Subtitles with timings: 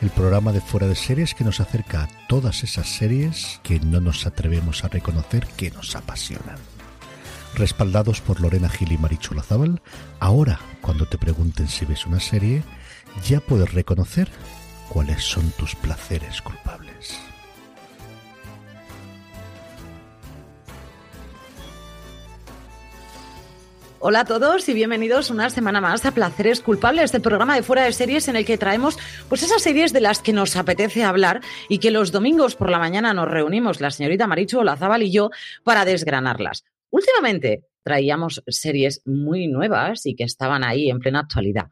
[0.00, 4.00] El programa de fuera de series que nos acerca a todas esas series que no
[4.00, 6.56] nos atrevemos a reconocer que nos apasionan.
[7.54, 9.82] Respaldados por Lorena Gil y Marichu Lazábal,
[10.18, 12.62] ahora cuando te pregunten si ves una serie,
[13.28, 14.30] ya puedes reconocer
[14.88, 16.89] cuáles son tus placeres culpables.
[24.02, 27.84] Hola a todos y bienvenidos una semana más a Placeres Culpables, este programa de fuera
[27.84, 28.96] de series en el que traemos
[29.28, 32.78] pues esas series de las que nos apetece hablar y que los domingos por la
[32.78, 35.28] mañana nos reunimos la señorita Marichu Olazábal y yo
[35.64, 36.64] para desgranarlas.
[36.88, 41.68] Últimamente traíamos series muy nuevas y que estaban ahí en plena actualidad.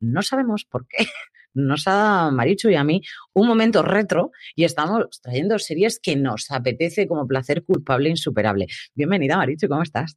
[0.00, 1.06] No sabemos por qué.
[1.52, 3.02] Nos ha dado Marichu y a mí
[3.34, 8.68] un momento retro y estamos trayendo series que nos apetece como placer culpable insuperable.
[8.94, 10.16] Bienvenida Marichu, ¿cómo estás?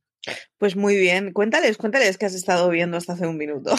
[0.58, 1.34] Pues muy bien.
[1.34, 3.74] Cuéntales, cuéntales que has estado viendo hasta hace un minuto.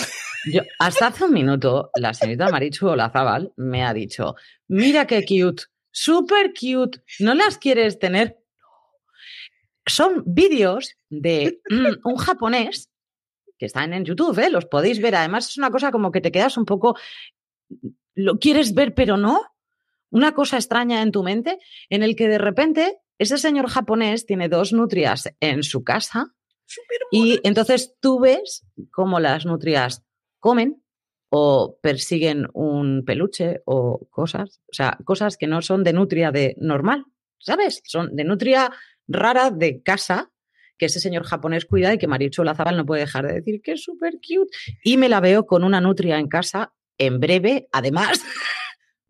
[0.53, 4.35] Yo, hasta hace un minuto, la señorita Marichu Olazábal me ha dicho,
[4.67, 8.39] mira qué cute, súper cute, ¿no las quieres tener?
[9.87, 12.91] Son vídeos de mm, un japonés
[13.59, 14.51] que están en YouTube, ¿eh?
[14.51, 15.15] los podéis ver.
[15.15, 16.97] Además, es una cosa como que te quedas un poco,
[18.15, 19.41] lo quieres ver, pero no.
[20.11, 21.59] Una cosa extraña en tu mente,
[21.89, 26.35] en el que de repente ese señor japonés tiene dos nutrias en su casa
[27.11, 30.03] y entonces tú ves cómo las nutrias
[30.39, 30.83] comen
[31.31, 36.55] o persiguen un peluche o cosas, o sea, cosas que no son de nutria de
[36.59, 37.07] normal,
[37.39, 37.81] ¿sabes?
[37.85, 38.71] Son de nutria
[39.09, 40.31] rara de casa
[40.77, 43.73] que ese señor japonés cuida y que Marichu Lazabal no puede dejar de decir que
[43.73, 44.51] es súper cute.
[44.83, 48.21] Y me la veo con una nutria en casa en breve, además,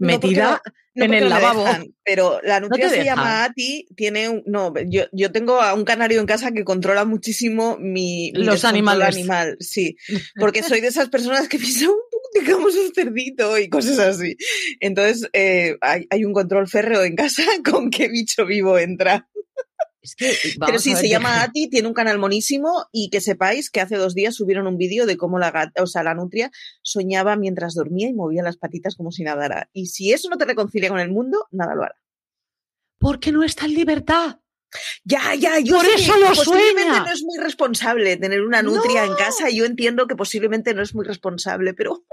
[0.06, 0.62] metida
[0.94, 1.64] no en el porque no me lavabo.
[1.64, 3.44] dejan, pero la nutria se llama.
[3.44, 7.76] Ati, tiene un, no, yo, yo tengo a un canario en casa que controla muchísimo
[7.78, 9.16] mi, mi Los animales.
[9.16, 9.96] animal, sí,
[10.38, 11.91] porque soy de esas personas que piensan
[12.34, 14.36] digamos, un cerdito y cosas así.
[14.80, 19.28] Entonces, eh, hay, hay un control férreo en casa con qué bicho vivo entra.
[20.02, 23.80] Es que, Pero sí, se llama Ati, tiene un canal monísimo y que sepáis que
[23.80, 26.50] hace dos días subieron un vídeo de cómo la gata, o sea, la nutria
[26.82, 29.70] soñaba mientras dormía y movía las patitas como si nadara.
[29.72, 31.96] Y si eso no te reconcilia con el mundo, nada lo hará.
[32.98, 34.38] Porque no está en libertad.
[35.04, 37.04] Ya, ya, yo Por sé eso que lo posiblemente sueña.
[37.04, 39.50] no es muy responsable tener una nutria en casa.
[39.50, 42.04] Yo entiendo que posiblemente no es muy responsable, pero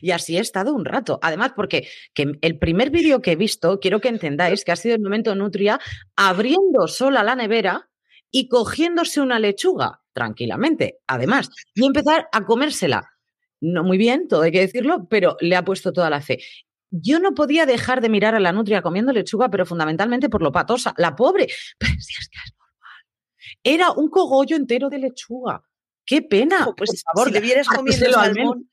[0.00, 1.18] Y así he estado un rato.
[1.22, 4.94] Además, porque que el primer vídeo que he visto, quiero que entendáis que ha sido
[4.94, 5.80] el momento Nutria
[6.16, 7.90] abriendo sola la nevera
[8.30, 13.10] y cogiéndose una lechuga tranquilamente, además, y empezar a comérsela.
[13.60, 16.38] No muy bien, todo hay que decirlo, pero le ha puesto toda la fe.
[16.90, 20.50] Yo no podía dejar de mirar a la nutria comiendo lechuga, pero fundamentalmente por lo
[20.50, 20.94] patosa.
[20.96, 21.46] La pobre,
[21.78, 23.04] pero si es que es normal.
[23.62, 25.62] Era un cogollo entero de lechuga.
[26.04, 26.72] ¡Qué pena!
[26.76, 28.70] pues Por favor, si le vieras comiendo salmón.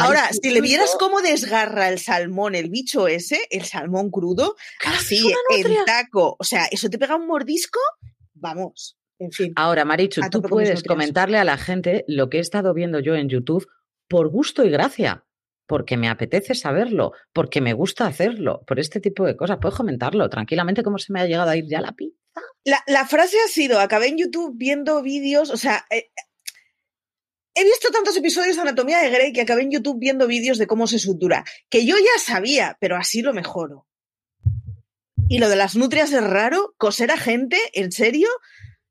[0.00, 5.32] Ahora, si le vieras cómo desgarra el salmón, el bicho ese, el salmón crudo, así,
[5.50, 7.80] en taco, o sea, eso te pega un mordisco,
[8.34, 9.52] vamos, en fin.
[9.56, 13.28] Ahora, Marichu, tú puedes comentarle a la gente lo que he estado viendo yo en
[13.28, 13.66] YouTube
[14.08, 15.24] por gusto y gracia,
[15.66, 19.58] porque me apetece saberlo, porque me gusta hacerlo, por este tipo de cosas.
[19.60, 22.16] Puedes comentarlo tranquilamente cómo se me ha llegado a ir ya la pizza.
[22.64, 26.10] La, la frase ha sido, acabé en YouTube viendo vídeos, o sea, eh,
[27.60, 30.66] he visto tantos episodios de Anatomía de Grey que acabé en YouTube viendo vídeos de
[30.66, 33.86] cómo se sutura, que yo ya sabía, pero así lo mejoro.
[35.28, 38.28] Y lo de las nutrias es raro, coser a gente, ¿en serio?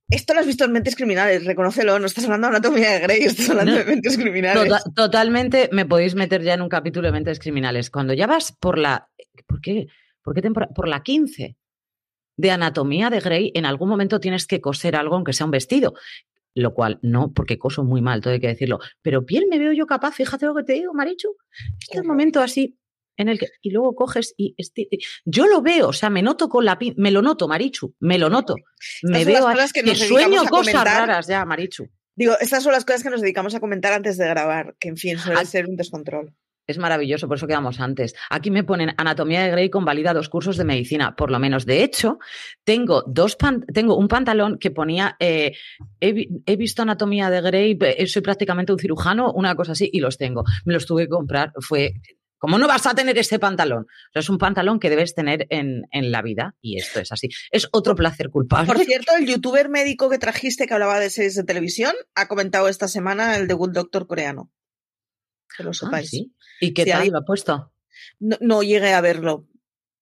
[0.10, 3.24] Esto lo has visto en Mentes Criminales, reconócelo, no estás hablando de Anatomía de Grey,
[3.24, 3.78] estás hablando No.
[3.80, 4.64] de Mentes Criminales.
[4.70, 7.90] Tota- totalmente me podéis meter ya en un capítulo de Mentes Criminales.
[7.90, 9.10] Cuando ya vas por la...
[9.48, 9.88] ¿Por qué?
[10.24, 11.58] ¿Por qué tempora- Por la 15
[12.38, 15.94] de Anatomía de Grey, en algún momento tienes que coser algo, aunque sea un vestido.
[16.62, 18.80] Lo cual no, porque coso muy mal, todo hay que decirlo.
[19.02, 21.36] Pero piel me veo yo capaz, fíjate lo que te digo, Marichu.
[21.80, 22.78] Este momento así
[23.16, 24.56] en el que y luego coges y
[25.26, 28.30] yo lo veo, o sea, me noto con la me lo noto, Marichu, me lo
[28.30, 28.56] noto.
[29.04, 31.88] Me veo que, que sueño cosas raras ya, Marichu.
[32.16, 34.98] Digo, estas son las cosas que nos dedicamos a comentar antes de grabar, que en
[34.98, 36.34] fin, suele ser un descontrol.
[36.68, 38.14] Es maravilloso, por eso quedamos antes.
[38.30, 41.66] Aquí me ponen Anatomía de Grey convalida dos cursos de medicina, por lo menos.
[41.66, 42.20] De hecho,
[42.66, 43.38] tengo, dos
[43.74, 45.54] tengo un pantalón que ponía, eh,
[46.02, 50.18] he, visto Anatomía de Grey, eh, soy prácticamente un cirujano, una cosa así, y los
[50.18, 50.44] tengo.
[50.66, 51.94] Me los tuve que comprar, fue...
[52.40, 53.88] ¿Cómo no vas a tener este pantalón?
[54.14, 57.30] es un pantalón que debes tener en, en, la vida y esto es así.
[57.50, 58.72] Es otro placer culpable.
[58.72, 62.68] Por cierto, el youtuber médico que trajiste que hablaba de series de televisión ha comentado
[62.68, 64.52] esta semana el de Good Doctor coreano.
[65.56, 66.12] Que lo ah, sepáis.
[66.60, 67.72] ¿Y qué tal lo ha puesto?
[68.20, 69.48] No, llegué a verlo.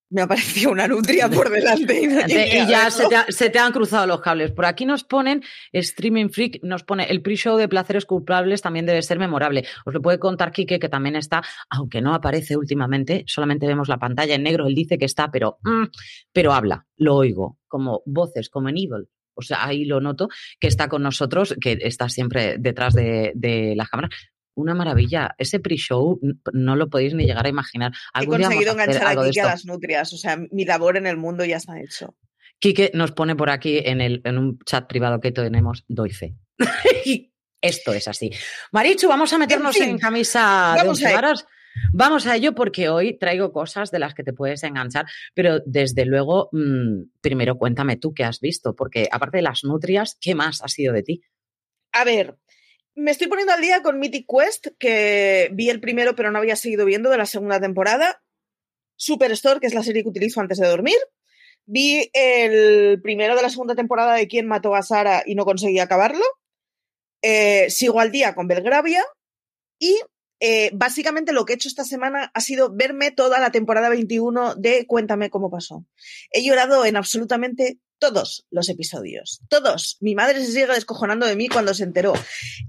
[0.09, 4.51] Me apareció una nutria por delante y, ya se te, han cruzado los cables.
[4.51, 5.44] Por aquí nos ponen,
[5.74, 9.65] Streaming Freak nos pone, el pre-show de Placeres Culpables también debe ser memorable.
[9.83, 13.98] Os lo puede contar Quique, que también está, aunque no aparece últimamente, solamente vemos la
[13.98, 15.86] pantalla en negro, él dice que está, pero, mm,
[16.31, 19.09] pero habla, lo oigo, como voces, como en Evil.
[19.33, 23.74] O sea, ahí lo noto, que está con nosotros, que está siempre detrás de, de
[23.75, 24.12] las cámaras
[24.56, 25.36] una maravilla.
[25.38, 26.19] Ese pre-show
[26.54, 27.94] no lo podéis ni llegar a imaginar.
[28.19, 31.57] He conseguido enganchar aquí a las nutrias, o sea, mi labor en el mundo ya
[31.57, 32.16] está hecho.
[32.60, 36.36] Quique nos pone por aquí en, el, en un chat privado que tenemos, doy fe.
[37.62, 38.31] Esto es así.
[38.72, 41.46] Marichu, vamos a meternos en, camisa de once varas.
[41.92, 46.06] Vamos a ello porque hoy traigo cosas de las que te puedes enganchar, pero desde
[46.06, 50.62] luego, mm, primero cuéntame tú qué has visto, porque aparte de las nutrias, ¿qué más
[50.62, 51.22] ha sido de ti?
[51.92, 52.38] A ver,
[52.95, 56.56] me estoy poniendo al día con Mythic Quest, que vi el primero pero no había
[56.56, 58.21] seguido viendo de la segunda temporada.
[58.95, 60.95] Superstore, que es la serie que utilizo antes de dormir.
[61.65, 65.80] Vi el primero de la segunda temporada de Quién mató a Sara y no conseguí
[65.80, 66.24] acabarlo.
[67.21, 69.03] Eh, sigo al día con Belgravia.
[69.77, 70.00] Y
[70.39, 74.56] eh, básicamente lo que he hecho esta semana ha sido verme toda la temporada 21
[74.56, 75.86] de Cuéntame cómo pasó.
[76.31, 79.42] He llorado en absolutamente todos los episodios.
[79.50, 79.97] Todos.
[80.00, 82.13] Mi madre se sigue descojonando de mí cuando se enteró.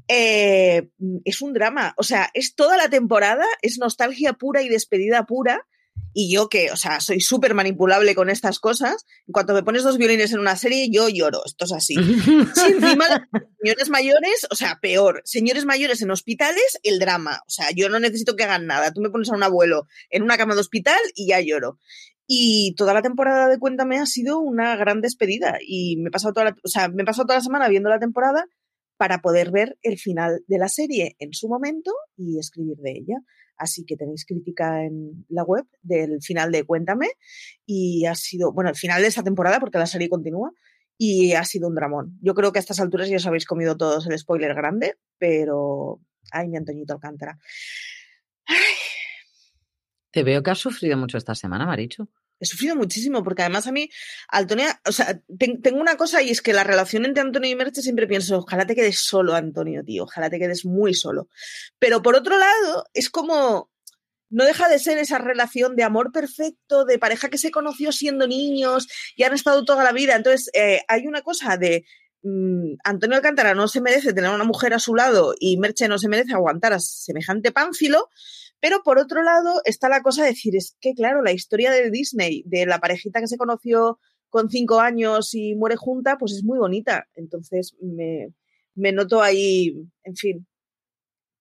[0.08, 0.88] Eh,
[1.24, 1.94] es un drama.
[1.96, 5.66] O sea, es toda la temporada, es nostalgia pura y despedida pura.
[6.18, 9.82] Y yo que, o sea, soy súper manipulable con estas cosas, en cuanto me pones
[9.82, 11.42] dos violines en una serie, yo lloro.
[11.44, 11.94] Esto es así.
[12.54, 13.28] si encima,
[13.62, 15.20] señores mayores, o sea, peor.
[15.24, 17.42] Señores mayores en hospitales, el drama.
[17.46, 18.92] O sea, yo no necesito que hagan nada.
[18.92, 21.78] Tú me pones a un abuelo en una cama de hospital y ya lloro.
[22.26, 25.58] Y toda la temporada de Cuéntame ha sido una gran despedida.
[25.66, 27.88] Y me he pasado toda la, o sea, me he pasado toda la semana viendo
[27.88, 28.46] la temporada
[28.96, 33.16] para poder ver el final de la serie en su momento y escribir de ella.
[33.58, 37.08] Así que tenéis crítica en la web del final de Cuéntame.
[37.64, 40.50] Y ha sido, bueno, el final de esta temporada, porque la serie continúa,
[40.98, 42.18] y ha sido un dramón.
[42.22, 46.00] Yo creo que a estas alturas ya os habéis comido todos el spoiler grande, pero.
[46.32, 47.38] Ay, mi Antoñito Alcántara.
[50.16, 52.08] Te veo que has sufrido mucho esta semana, Marichu.
[52.40, 53.90] He sufrido muchísimo, porque además a mí,
[54.28, 55.20] Antonia, o sea,
[55.62, 58.64] tengo una cosa y es que la relación entre Antonio y Merche siempre pienso, ojalá
[58.64, 61.28] te quedes solo, Antonio, tío, ojalá te quedes muy solo.
[61.78, 63.70] Pero por otro lado, es como,
[64.30, 68.26] no deja de ser esa relación de amor perfecto, de pareja que se conoció siendo
[68.26, 70.16] niños y han estado toda la vida.
[70.16, 71.84] Entonces, eh, hay una cosa de
[72.22, 75.98] mm, Antonio Alcántara no se merece tener una mujer a su lado y Merche no
[75.98, 78.08] se merece aguantar a semejante pánfilo,
[78.60, 81.90] pero por otro lado está la cosa de decir, es que claro, la historia de
[81.90, 83.98] Disney, de la parejita que se conoció
[84.28, 87.08] con cinco años y muere junta, pues es muy bonita.
[87.14, 90.46] Entonces me, noto ahí, en fin.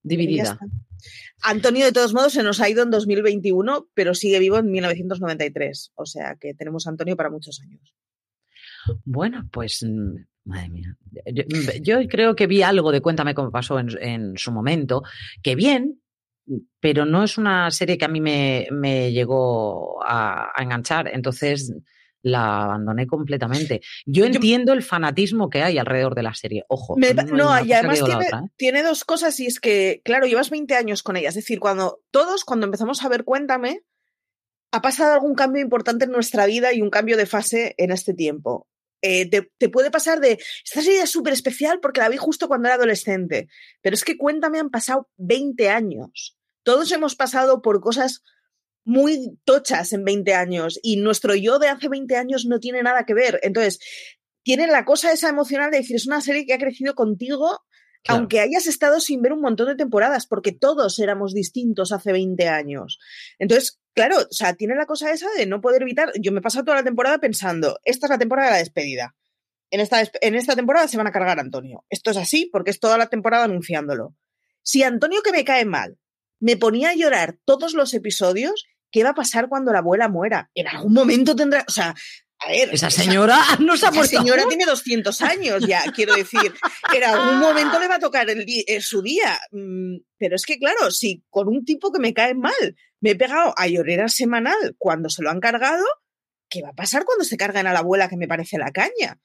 [0.03, 0.59] Dividida.
[1.41, 5.91] Antonio, de todos modos, se nos ha ido en 2021, pero sigue vivo en 1993.
[5.95, 7.95] O sea que tenemos a Antonio para muchos años.
[9.03, 10.97] Bueno, pues mm, Madre mía.
[11.81, 15.01] Yo, creo que vi algo de Cuéntame cómo pasó en, en, su momento,
[15.41, 15.99] que bien,
[16.79, 21.73] pero no es una serie que a mí me, llegó a, enganchar, entonces
[22.21, 23.81] la abandoné completamente.
[24.05, 26.95] Yo entiendo el fanatismo que hay alrededor de la serie, ojo.
[26.97, 28.49] no, y además tiene, ¿eh?
[28.55, 31.99] tiene, dos cosas y es que, claro, llevas 20 años con ella, es decir, cuando
[32.09, 33.83] todos, cuando empezamos a ver Cuéntame,
[34.71, 38.13] ha pasado algún cambio importante en nuestra vida y un cambio de fase en este
[38.13, 38.67] tiempo.
[39.01, 42.67] Eh, te, puede pasar de, esta serie es súper especial porque la vi justo cuando
[42.67, 43.47] era adolescente,
[43.81, 46.34] pero es que cuéntame, han pasado 20 años.
[46.65, 48.23] Todos hemos pasado por cosas
[48.83, 53.05] muy tochas en 20 años y nuestro yo de hace 20 años no tiene nada
[53.05, 53.39] que ver.
[53.43, 53.79] Entonces,
[54.43, 57.61] tiene la cosa esa emocional de decir, es una serie que ha crecido contigo
[58.07, 62.47] aunque hayas estado sin ver un montón de temporadas, porque todos éramos distintos hace 20
[62.47, 62.99] años.
[63.39, 66.11] Entonces, claro, o sea, tiene la cosa esa de no poder evitar.
[66.21, 69.15] Yo me he pasado toda la temporada pensando, esta es la temporada de la despedida.
[69.71, 71.83] en esta, en esta temporada se van a cargar a Antonio.
[71.89, 74.15] Esto es así porque es toda la temporada anunciándolo.
[74.61, 75.97] Si Antonio, que me cae mal,
[76.39, 80.49] me ponía a llorar todos los episodios, ¿qué va a pasar cuando la abuela muera?
[80.53, 81.95] En algún momento tendrá, o sea,
[82.39, 83.91] a ver, esa señora no se ha.
[83.91, 86.53] La señora tiene 200 años ya, quiero decir.
[86.93, 88.45] En algún momento le va a tocar el
[88.81, 89.39] su día.
[89.51, 92.53] Mm, pero es que, claro, si con un tipo que me cae mal
[92.99, 95.85] me he pegado a llorera semanal cuando se lo han cargado,
[96.49, 99.19] ¿qué va a pasar cuando se cargan a la abuela que me parece la caña?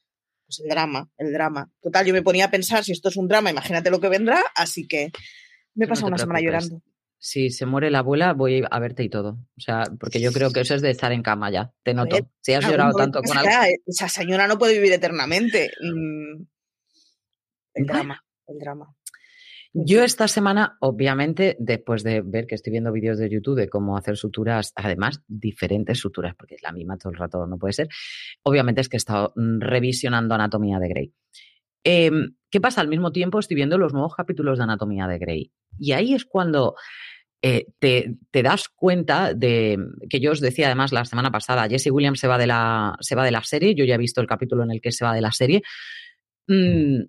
[0.47, 1.71] Pues el drama, el drama.
[1.81, 4.43] Total, yo me ponía a pensar, si esto es un drama, imagínate lo que vendrá,
[4.55, 5.11] así que
[5.75, 6.83] me he pasado una semana llorando
[7.23, 9.39] si se muere la abuela, voy a verte y todo.
[9.57, 11.71] O sea, porque yo creo que eso es de estar en cama ya.
[11.83, 12.17] Te noto.
[12.41, 13.51] Si has llorado tanto con algo.
[13.87, 15.71] Esa señora no puede vivir eternamente.
[15.83, 16.43] Mm,
[17.75, 18.95] el drama, el drama.
[19.73, 23.99] Yo esta semana, obviamente, después de ver que estoy viendo vídeos de YouTube de cómo
[23.99, 27.89] hacer suturas, además diferentes suturas, porque es la misma todo el rato, no puede ser,
[28.43, 31.15] obviamente es que he estado mm, revisionando Anatomía de Grey.
[31.85, 32.81] Em, ¿Qué pasa?
[32.81, 35.53] Al mismo tiempo estoy viendo los nuevos capítulos de Anatomía de Grey.
[35.79, 36.75] Y ahí es cuando
[37.43, 39.79] eh, te, das cuenta de
[40.09, 43.15] que yo os decía además la semana pasada, Jesse Williams se va de la, se
[43.15, 45.15] va de la serie, yo ya he visto el capítulo en el que se va
[45.15, 45.63] de la serie.
[46.49, 47.05] Mm,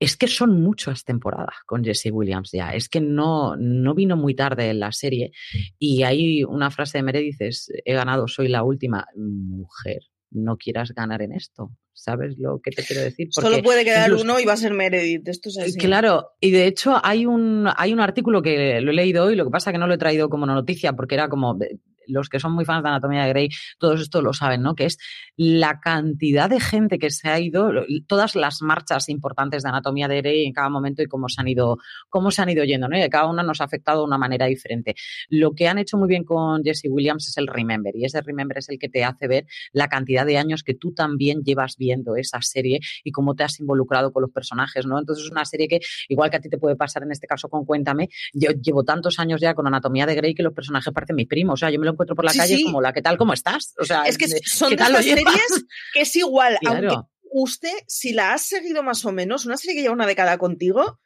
[0.00, 2.70] es que son muchas temporadas con Jesse Williams ya.
[2.70, 5.32] Es que no, no vino muy tarde en la serie.
[5.78, 10.92] Y hay una frase de Meredith, es, he ganado, soy la última mujer no quieras
[10.92, 11.70] ganar en esto.
[11.92, 13.28] ¿Sabes lo que te quiero decir?
[13.30, 15.28] Solo puede quedar uno y va a ser Meredith.
[15.28, 15.78] Esto es así.
[15.78, 19.44] Claro, y de hecho hay un, hay un artículo que lo he leído hoy, lo
[19.44, 21.58] que pasa es que no lo he traído como noticia porque era como
[22.10, 23.48] los que son muy fans de Anatomía de Grey,
[23.78, 24.74] todos esto lo saben, ¿no?
[24.74, 24.98] Que es
[25.36, 27.70] la cantidad de gente que se ha ido,
[28.06, 31.48] todas las marchas importantes de Anatomía de Grey en cada momento y cómo se han
[31.48, 32.98] ido, cómo se han ido yendo, ¿no?
[32.98, 34.94] Y cada una nos ha afectado de una manera diferente.
[35.28, 38.58] Lo que han hecho muy bien con Jesse Williams es el Remember, y ese Remember
[38.58, 42.16] es el que te hace ver la cantidad de años que tú también llevas viendo
[42.16, 44.98] esa serie y cómo te has involucrado con los personajes, ¿no?
[44.98, 47.48] Entonces es una serie que, igual que a ti te puede pasar en este caso
[47.48, 51.16] con Cuéntame, yo llevo tantos años ya con Anatomía de Grey que los personajes parecen
[51.16, 51.54] mis primos.
[51.54, 53.18] O sea, yo me lo encuentro por la calle como la, ¿qué tal?
[53.18, 53.74] ¿Cómo estás?
[53.78, 56.96] O sea, es que son de estas series que es igual, aunque
[57.30, 60.98] usted, si la has seguido más o menos, una serie que lleva una década contigo,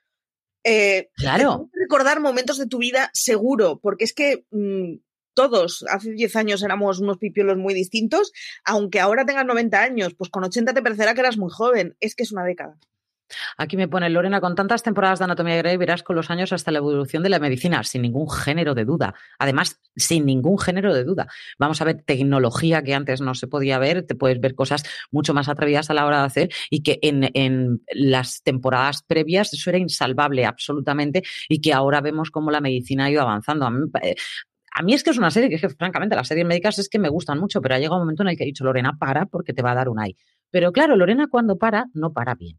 [0.64, 1.68] eh, claro.
[1.72, 4.94] recordar momentos de tu vida seguro, porque es que mm,
[5.34, 8.32] todos hace 10 años éramos unos pipiolos muy distintos,
[8.64, 12.14] aunque ahora tengas 90 años, pues con 80 te parecerá que eras muy joven, es
[12.14, 12.78] que es una década.
[13.56, 16.70] Aquí me pone Lorena, con tantas temporadas de Anatomía Grey verás con los años hasta
[16.70, 19.14] la evolución de la medicina, sin ningún género de duda.
[19.38, 21.26] Además, sin ningún género de duda.
[21.58, 25.34] Vamos a ver tecnología que antes no se podía ver, te puedes ver cosas mucho
[25.34, 29.78] más atrevidas a la hora de hacer y que en, las temporadas previas eso era
[29.78, 33.66] insalvable absolutamente y que ahora vemos cómo la medicina ha ido avanzando.
[33.66, 33.80] A mí,
[34.84, 37.38] mí es que es una serie que, francamente, las series médicas es que me gustan
[37.38, 39.62] mucho, pero ha llegado un momento en el que he dicho, Lorena, para porque te
[39.62, 40.16] va a dar un ay.
[40.50, 42.58] Pero claro, Lorena cuando para, no para bien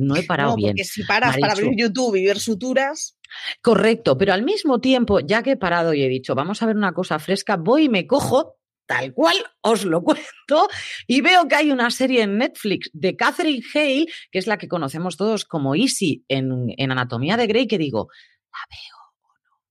[0.00, 0.70] no he parado bien.
[0.70, 3.18] Porque si paras para abrir YouTube y ver suturas.
[3.62, 6.76] Correcto, pero al mismo tiempo, ya que he parado y he dicho, vamos a ver
[6.76, 10.68] una cosa fresca, voy y me cojo tal cual os lo cuento,
[11.06, 14.66] y veo que hay una serie en Netflix de Catherine Hale, que es la que
[14.66, 18.08] conocemos todos como Easy en, en Anatomía de Grey, que digo,
[18.50, 19.62] ¿la veo o no?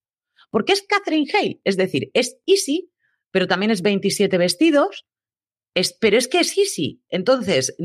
[0.50, 2.93] Porque es Catherine Hale, es decir, es Easy,
[3.29, 5.05] pero también es 27 vestidos,
[5.74, 7.01] es, pero es que es Easy.
[7.09, 7.75] Entonces,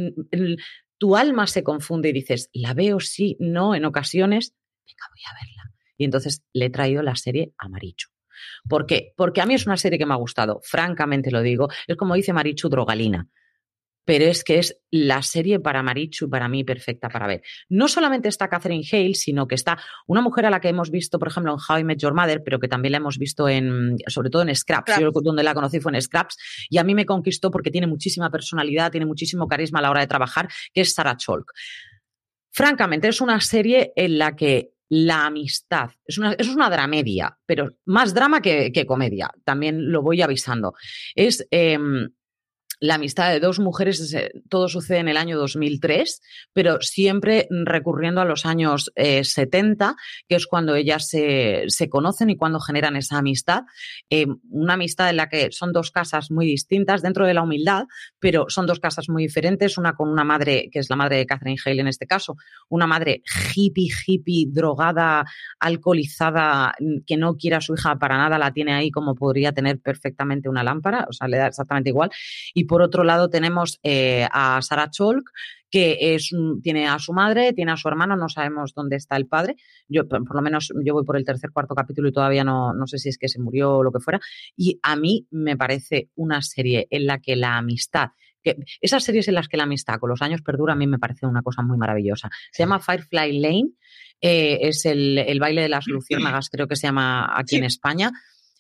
[0.99, 4.55] tu alma se confunde y dices, la veo, sí, no, en ocasiones,
[4.87, 5.75] venga, voy a verla.
[5.97, 8.09] Y entonces le he traído la serie a Marichu.
[8.69, 9.13] ¿Por qué?
[9.17, 11.69] Porque a mí es una serie que me ha gustado, francamente lo digo.
[11.87, 13.29] Es como dice Marichu Drogalina
[14.05, 17.43] pero es que es la serie para Marichu, para mí, perfecta para ver.
[17.69, 21.19] No solamente está Catherine Hale, sino que está una mujer a la que hemos visto,
[21.19, 23.97] por ejemplo, en How I Met Your Mother, pero que también la hemos visto en,
[24.07, 25.01] sobre todo en Scraps.
[25.01, 26.37] Yo donde la conocí fue en Scraps,
[26.69, 30.01] y a mí me conquistó porque tiene muchísima personalidad, tiene muchísimo carisma a la hora
[30.01, 31.53] de trabajar, que es Sarah Chalk.
[32.51, 35.91] Francamente, es una serie en la que la amistad.
[36.05, 39.31] Es una, es una dramedia, pero más drama que, comedia.
[39.45, 40.75] También lo voy avisando.
[41.15, 42.11] Es em,
[42.85, 44.15] la amistad de dos mujeres,
[44.51, 46.21] todo sucede en el año 2003,
[46.53, 49.95] pero siempre recurriendo a los años 70, eh,
[50.29, 53.63] que es cuando ellas se, conocen y cuando generan esa amistad.
[54.11, 57.85] Eh, una amistad en la que son dos casas muy distintas dentro de la humildad,
[58.19, 61.27] pero son dos casas muy diferentes, una con una madre, que es la madre de
[61.27, 62.37] Catherine Hale en este caso,
[62.69, 63.23] una madre
[63.55, 65.25] hippie, hippie, drogada,
[65.59, 66.75] alcoholizada,
[67.07, 70.51] que no quiere a su hija para nada, la tiene ahí como podría tener perfectamente
[70.51, 72.11] una lámpara, o sea, le da exactamente igual.
[72.53, 75.31] Y otro lado tenemos eh, a Sarah Cholk,
[75.71, 76.31] que es,
[76.63, 79.57] tiene a su madre, tiene a su hermano, no sabemos dónde está el padre.
[79.89, 82.87] Yo, por, lo menos, yo voy por el tercer, cuarto capítulo y todavía no, no
[82.87, 84.21] sé si es que se murió o lo que fuera.
[84.57, 88.11] Y a mí me parece una serie en la que la amistad
[88.45, 90.99] que esas series en las que la amistad con los años perdura a mí me
[90.99, 92.31] parece una cosa muy maravillosa.
[92.53, 93.71] Se llama Firefly Lane,
[94.21, 98.13] eh, es el, baile de las luciérnagas, creo que se llama aquí en España.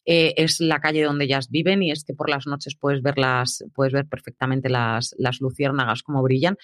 [0.06, 3.14] Eh, es la calle donde ellas viven y es que por las noches puedes ver,
[3.74, 6.56] puedes ver perfectamente las, las luciérnagas como brillan.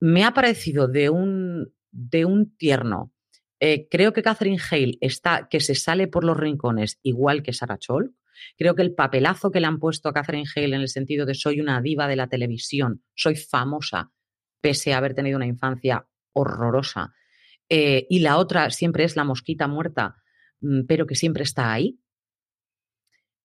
[0.00, 3.12] Me ha parecido de un, de un tierno.
[3.60, 7.78] Eh, creo que Catherine Hale está, que se sale por los rincones igual que Sarah
[7.78, 8.14] Chol.
[8.56, 11.34] Creo que el papelazo que le han puesto a Catherine Hale en el sentido de
[11.34, 14.12] soy una diva de la televisión, soy famosa,
[14.60, 17.14] pese a haber tenido una infancia horrorosa.
[17.68, 20.22] Eh, y la otra siempre es la mosquita muerta,
[20.60, 21.98] mm, pero que siempre está ahí.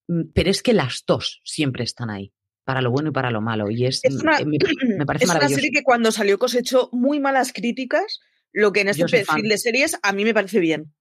[0.07, 2.33] Mm, pero es que las dos siempre están ahí,
[2.63, 3.69] para lo bueno y para lo malo.
[3.69, 4.39] Y es, mm, una,
[4.97, 8.19] me, parece es una serie que cuando salió cosechó muy malas críticas,
[8.51, 10.93] lo que en este perfil de series a mí me parece bien.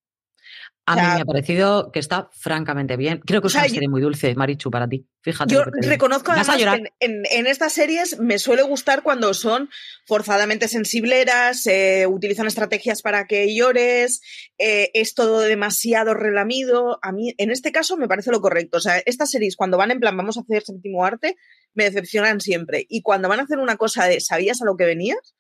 [0.84, 3.20] A mí me ha parecido que está francamente bien.
[3.24, 5.06] Creo que es una serie muy dulce, Marichu, para ti.
[5.20, 5.54] Fíjate.
[5.54, 9.70] Yo reconozco además que en, estas series me suele gustar cuando son
[10.06, 14.22] forzadamente sensibleras, eh, utilizan estrategias para que llores,
[14.58, 16.98] eh, es todo demasiado relamido.
[17.02, 18.78] A mí, en este caso, me parece lo correcto.
[18.78, 21.36] O sea, estas series, cuando van en plan, vamos a hacer séptimo arte,
[21.74, 22.86] me decepcionan siempre.
[22.88, 25.34] Y cuando van a hacer una cosa de, ¿sabías a lo que venías?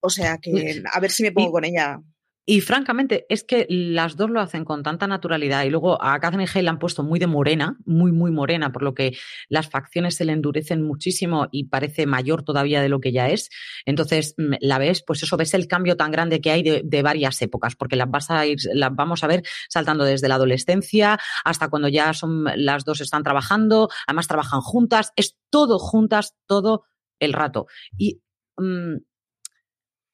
[0.00, 1.98] O sea que a ver si me pongo con ella.
[2.46, 5.64] Y francamente, es que las dos lo hacen con tanta naturalidad.
[5.64, 8.82] Y luego a Catherine Hale la han puesto muy de morena, muy, muy morena, por
[8.82, 9.16] lo que
[9.48, 13.48] las facciones se le endurecen muchísimo y parece mayor todavía de lo que ya es.
[13.86, 17.40] Entonces, mm, la ves, pues eso, ves el cambio tan grande que hay de, varias
[17.42, 21.68] épocas, porque las vas a ir, las vamos a ver saltando desde la adolescencia hasta
[21.68, 26.84] cuando ya son las dos están trabajando, además trabajan juntas, es todo juntas, todo
[27.18, 27.66] el rato.
[27.98, 28.22] Y
[28.56, 28.96] mm,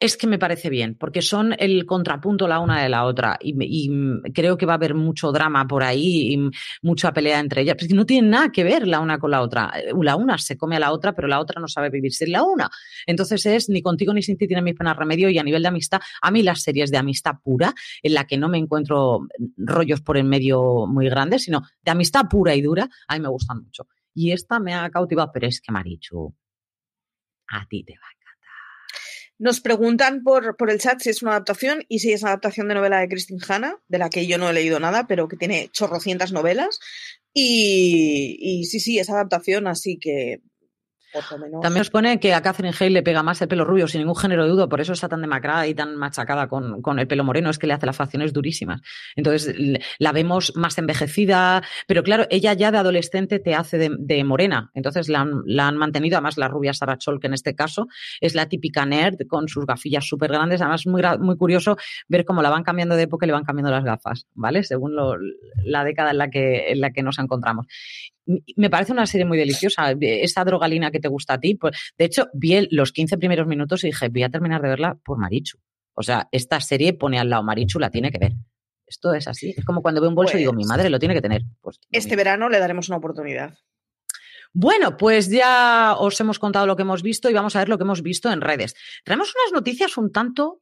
[0.01, 3.91] es que me parece bien, porque son el contrapunto la una de la otra y,
[4.33, 7.93] creo que va a haber mucho drama por ahí y mucha pelea entre ellas, porque
[7.93, 9.71] no tienen nada que ver la una con la otra.
[9.77, 12.33] Eh, la una se come a la otra, pero la otra no sabe vivir sin
[12.33, 12.71] la una.
[13.07, 15.69] Entonces es ni contigo ni sin ti tiene mis penas remedio y a nivel de
[15.69, 19.27] amistad, a mí las series de amistad pura, en la que no me encuentro
[19.59, 23.29] rollos por en medio muy grandes, sino de amistad pura y dura, a mí me
[23.29, 23.87] gustan mucho.
[24.15, 26.35] Y esta me ha cautivado, pero es que Marichu,
[27.49, 28.20] a ti te va
[29.41, 32.69] nos preguntan por, por el chat si es una adaptación y si es una adaptación
[32.69, 35.39] de novela de Christine Hanna, de la que yo no he leído nada, pero que
[35.39, 36.79] tiene chorrocientas novelas.
[37.33, 40.43] Y, y sí, sí, es adaptación, así que
[41.63, 44.17] también os pone que a Catherine Hale le pega más el pelo rubio, sin ningún
[44.17, 47.25] género de duda, por eso está tan demacrada y tan machacada con, con, el pelo
[47.25, 48.81] moreno, es que le hace las facciones durísimas.
[49.17, 49.55] Entonces
[49.99, 55.09] la vemos más envejecida, pero claro, ella ya de adolescente te hace de, morena, entonces
[55.09, 57.89] la han, mantenido, además la rubia Sarah Chol, que en este caso
[58.21, 61.77] es la típica nerd con sus gafillas súper grandes, además es muy, muy curioso
[62.09, 64.63] ver cómo la van cambiando de época y le van cambiando las gafas, ¿vale?
[64.63, 64.95] Según
[65.65, 67.67] la década en la, que, en la que nos encontramos
[68.57, 69.95] me parece una serie muy deliciosa.
[70.01, 71.55] Esa drogalina que te gusta a ti.
[71.55, 74.99] Pues, de hecho, vi los 15 primeros minutos y dije, voy a terminar de verla
[75.05, 75.59] por Marichu.
[75.95, 78.33] O sea, esta serie pone al lado Marichu, la tiene que ver.
[78.87, 79.55] Esto es así.
[79.57, 81.43] Es como cuando veo un bolso y digo, mi madre lo tiene que tener.
[81.61, 83.55] Pues, este verano le daremos una oportunidad.
[84.53, 87.79] Bueno, pues ya os hemos contado lo que hemos visto y vamos a ver lo
[87.79, 88.75] que hemos visto en redes.
[89.05, 90.61] Tenemos unas noticias un tanto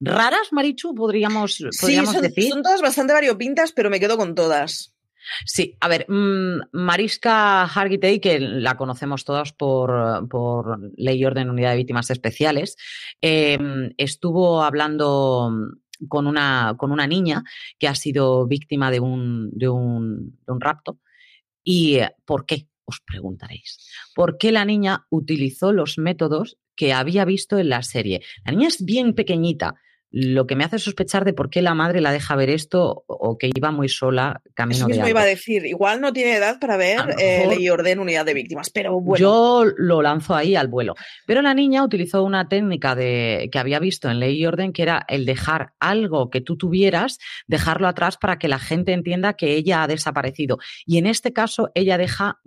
[0.00, 2.50] raras, Marichu, podríamos, podríamos sí, decir.
[2.50, 4.94] Son todas bastante variopintas, pero me quedo con todas.
[5.44, 11.50] Sí, a ver, mm, Mariska Hargitay, que la conocemos todos por, por Ley y Orden
[11.50, 12.76] Unidad de Víctimas Especiales,
[13.20, 15.50] em, estuvo hablando
[16.08, 17.42] con una, con una niña
[17.78, 21.00] que ha sido víctima de un, de un, de un rapto.
[21.64, 22.68] ¿Y por qué?
[22.84, 23.90] Os preguntaréis.
[24.14, 28.22] ¿Por qué la niña utilizó los métodos que había visto en la serie?
[28.46, 29.74] La niña es bien pequeñita,
[30.10, 33.36] lo que me hace sospechar de por qué la madre la deja ver esto o
[33.36, 36.76] que iba muy sola camino Eso mismo iba a decir, igual no tiene edad para
[36.76, 39.20] ver eh, ley orden unidad de víctimas, pero bueno.
[39.20, 40.94] Yo lo lanzo ahí al vuelo.
[41.26, 44.82] Pero la niña utilizó una técnica de, que había visto en ley y orden que
[44.82, 49.54] era el dejar algo que tú tuvieras, dejarlo atrás para que la gente entienda que
[49.54, 50.58] ella ha desaparecido.
[50.86, 52.38] Y en este caso ella deja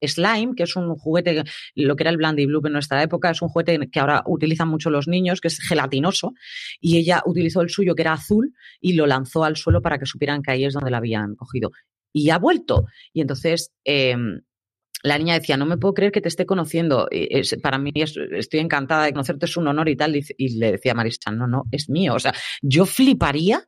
[0.00, 1.42] slime, que es un juguete,
[1.74, 4.68] lo que era el Blandy Blue en nuestra época, es un juguete que ahora utilizan
[4.68, 6.34] mucho los niños, que es gelatinoso,
[6.80, 10.06] y ella utilizó el suyo que era azul y lo lanzó al suelo para que
[10.06, 11.70] supieran que ahí es donde la habían cogido.
[12.12, 12.86] Y ha vuelto.
[13.12, 14.40] Y entonces em,
[15.02, 17.08] la niña decía, no me puedo creer que te esté conociendo.
[17.62, 20.16] para mí estoy encantada de conocerte, es un honor y tal.
[20.16, 22.14] Y, le decía Marisa, no, no, es mío.
[22.14, 23.64] O sea, yo fliparía.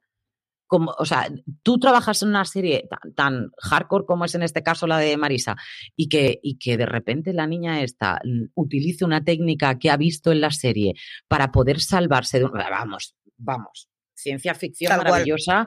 [0.66, 1.26] Como, o sea,
[1.64, 5.56] tú trabajas en una serie tan, hardcore como es en este caso la de Marisa,
[5.96, 8.20] y que, y que de repente la niña esta
[8.54, 10.94] utilice una técnica que ha visto en la serie
[11.26, 12.52] para poder salvarse de un.
[12.52, 15.66] Vamos, vamos, ciencia ficción maravillosa,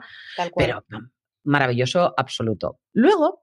[0.56, 0.84] pero
[1.44, 2.80] maravilloso absoluto.
[2.92, 3.42] Luego,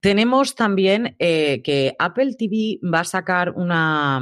[0.00, 4.20] Tenemos también eh, que Apple TV va a sacar una,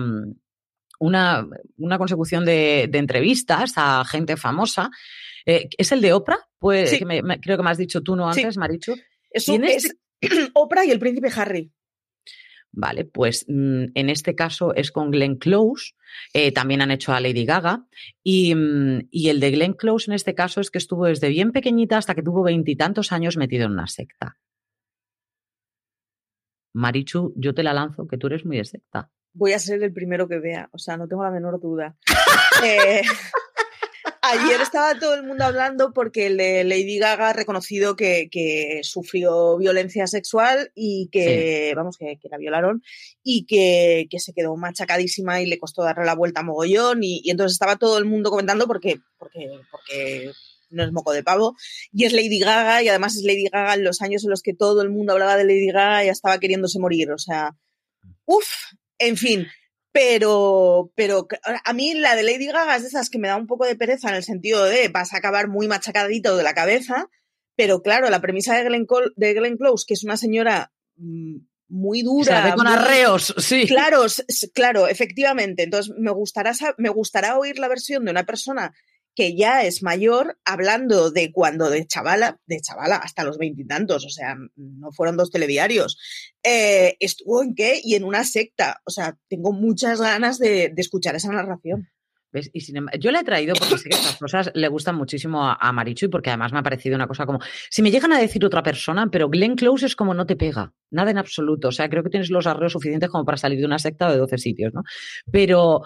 [1.00, 1.44] una,
[1.76, 4.90] una consecución de, de, entrevistas a gente famosa.
[5.44, 6.38] Eh, ¿Es el de Oprah?
[6.60, 6.98] Pues, Sí.
[7.00, 8.60] que me- me- creo que me has dicho tú no antes, Sí.
[8.60, 8.92] Marichu.
[9.28, 9.96] Es, es este-
[10.54, 11.72] Oprah y el príncipe Harry.
[12.74, 15.92] Vale, pues mm, en este caso es con Glenn Close,
[16.32, 17.86] eh, también han hecho a Lady Gaga,
[18.22, 21.52] y, mm, y el de Glenn Close en este caso es que estuvo desde bien
[21.52, 24.38] pequeñita hasta que tuvo veintitantos años metido en una secta.
[26.74, 29.10] Marichu, yo te la lanzo, que tú eres muy de secta.
[29.34, 31.96] Voy a ser el primero que vea, o sea, no tengo la menor duda.
[32.64, 33.02] Eh,
[34.22, 38.80] ayer estaba todo el mundo hablando porque el de Lady Gaga ha reconocido que, que
[38.82, 42.82] sufrió violencia sexual y que, vamos, que, que la violaron
[43.22, 47.20] y que, que se quedó machacadísima y le costó darle la vuelta a mogollón y,
[47.24, 50.30] y entonces estaba todo el mundo comentando porque, porque, porque
[50.70, 51.56] no es moco de pavo
[51.92, 54.54] y es Lady Gaga y además es Lady Gaga en los años en los que
[54.54, 57.54] todo el mundo hablaba de Lady Gaga y ya estaba queriéndose morir, o sea,
[58.24, 58.46] uff,
[58.98, 59.48] en fin,
[59.92, 61.26] pero, pero
[61.64, 63.76] a mí la de Lady Gaga es de esas que me da un poco de
[63.76, 67.08] pereza en el sentido de vas a acabar muy machacadito de la cabeza,
[67.56, 71.36] pero claro, la premisa de Glenn, Col de Glenn Close, que es una señora mm,
[71.68, 72.40] muy dura.
[72.40, 73.66] la ve con muy- arreos, sí.
[73.66, 74.04] Claro,
[74.54, 75.62] claro, efectivamente.
[75.62, 78.72] Entonces, me gustará, me gustará oír la versión de una persona
[79.14, 84.10] que ya es mayor hablando de cuando de chavala, de chavala hasta los veintitantos, o
[84.10, 85.98] sea, no fueron dos telediarios,
[86.42, 88.80] eh, estuvo en qué y en una secta.
[88.84, 91.88] O sea, tengo muchas ganas de, escuchar esa narración.
[92.32, 92.48] ¿Ves?
[92.54, 95.46] Y sin embargo, yo la he traído porque sé que estas cosas le gustan muchísimo
[95.46, 98.10] a, a Marichu y porque además me ha parecido una cosa como, si me llegan
[98.12, 101.68] a decir otra persona, pero Glenn Close es como no te pega, nada en absoluto.
[101.68, 104.16] O sea, creo que tienes los arreos suficientes como para salir de una secta de
[104.16, 104.82] 12 sitios, ¿no?
[105.30, 105.82] Pero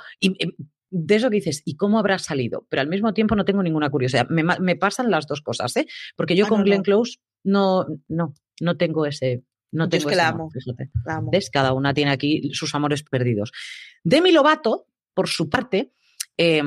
[0.98, 2.66] de eso que dices, ¿y cómo habrá salido?
[2.70, 4.26] Pero al mismo tiempo no tengo ninguna curiosidad.
[4.28, 5.86] Me, me pasan las dos cosas, ¿eh?
[6.16, 6.82] Porque yo Ah, con no, Glenn no.
[6.84, 9.42] Close no, no, no tengo ese...
[9.72, 10.50] No Yo es tengo que la amor, amo.
[10.50, 10.90] fíjate.
[11.04, 11.30] La amo.
[11.30, 11.50] ¿Ves?
[11.50, 13.52] Cada una tiene aquí sus amores perdidos.
[14.04, 15.92] Demi Lovato, por su parte,
[16.38, 16.62] eh,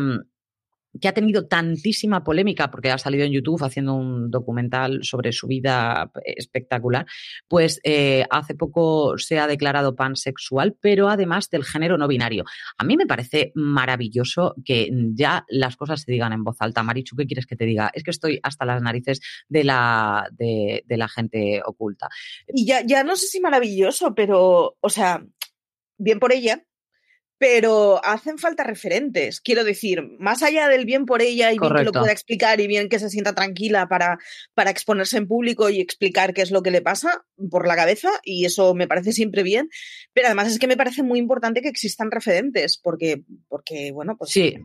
[0.99, 5.47] que ha tenido tantísima polémica porque ha salido en YouTube haciendo un documental sobre su
[5.47, 7.05] vida espectacular,
[7.47, 12.43] pues eh, hace poco se ha declarado pansexual, pero además del género no binario.
[12.77, 16.83] A mí me parece maravilloso que ya las cosas se digan en voz alta.
[16.83, 17.91] Marichu, ¿qué quieres que te diga?
[17.93, 22.09] Es que estoy hasta las narices de la, de, de la gente oculta.
[22.47, 25.23] Y ya, ya no sé si maravilloso, pero, o sea,
[25.97, 26.63] bien por ella,
[27.39, 29.39] pero hacen falta referentes.
[29.39, 32.67] Quiero decir, más allá del bien por ella y bien que lo pueda explicar y
[32.67, 34.19] bien que se sienta tranquila para,
[34.53, 38.09] para exponerse en público y explicar qué es lo que le pasa por la cabeza,
[38.23, 39.69] y eso me parece siempre bien,
[40.13, 44.31] pero además es que me parece muy importante que existan referentes, porque, porque bueno, pues
[44.31, 44.57] Sí,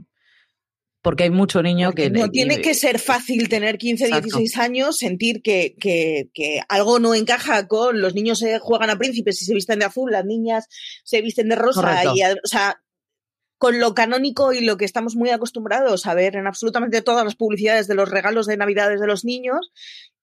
[1.05, 2.19] porque hay mucho niño porque que...
[2.19, 4.39] no tiene que ser fácil tener 15, Exacto.
[4.39, 8.97] 16 años, sentir que, que- que algo no encaja con los niños se juegan a
[8.97, 10.67] príncipes y se visten de azul, las niñas
[11.05, 12.15] se visten de rosa, Correcto.
[12.17, 12.81] y, o sea,
[13.59, 17.37] con lo canónico y lo que estamos muy acostumbrados a ver en absolutamente todas las
[17.37, 19.73] publicidades de los regalos de Navidades de los niños.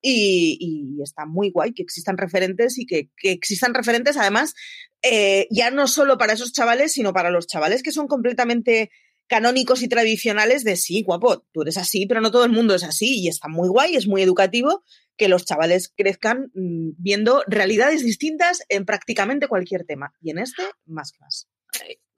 [0.01, 4.55] Y, y está muy guay que existan referentes y que, que existan referentes, además,
[5.03, 8.89] eh, ya no solo para esos chavales, sino para los chavales que son completamente
[9.31, 12.83] canónicos y tradicionales de sí, guapo, tú eres así, pero no todo el mundo es
[12.83, 14.83] así y está muy guay, es muy educativo
[15.15, 20.63] que los chavales crezcan mm, viendo realidades distintas en prácticamente cualquier tema y en este
[20.85, 21.47] más que más.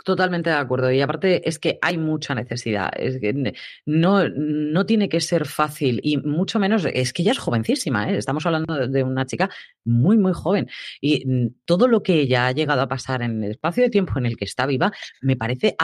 [0.04, 0.92] Totalmente de acuerdo.
[0.92, 2.90] Y aparte es que hay mucha necesidad.
[2.98, 3.54] Es que
[3.86, 8.18] no, no tiene que ser fácil y mucho menos, es que ella es jovencísima, ¿eh?
[8.18, 9.50] Estamos hablando de- una chica
[9.86, 10.68] muy, muy joven.
[11.00, 14.26] Y todo lo que ella ha llegado a pasar en el espacio de tiempo en
[14.26, 15.76] el que está viva me parece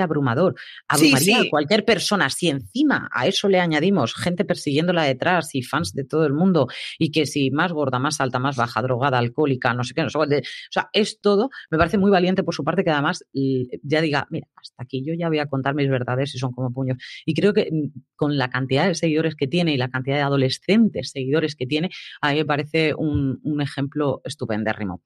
[0.00, 0.54] abrumador.
[0.58, 1.46] Sí, Abrumaría sí.
[1.46, 2.30] a cualquier persona.
[2.30, 6.68] Si encima a eso le añadimos gente persiguiéndola detrás y fans de todo el mundo
[6.98, 10.10] y que si más gorda, más alta, más baja, drogada, alcohólica, no sé qué, no
[10.10, 12.90] sé cuál, de- o sea, es todo, me parece muy valiente por su parte que
[12.90, 13.24] además
[13.82, 16.72] ya diga, mira, hasta aquí yo ya voy a contar mis verdades y son como
[16.72, 16.98] puños.
[17.26, 20.22] Y creo que mm, con la cantidad de seguidores que tiene y la cantidad de
[20.22, 25.02] adolescentes seguidores que tiene, a mí me parece un, un ejemplo estupendérrimo.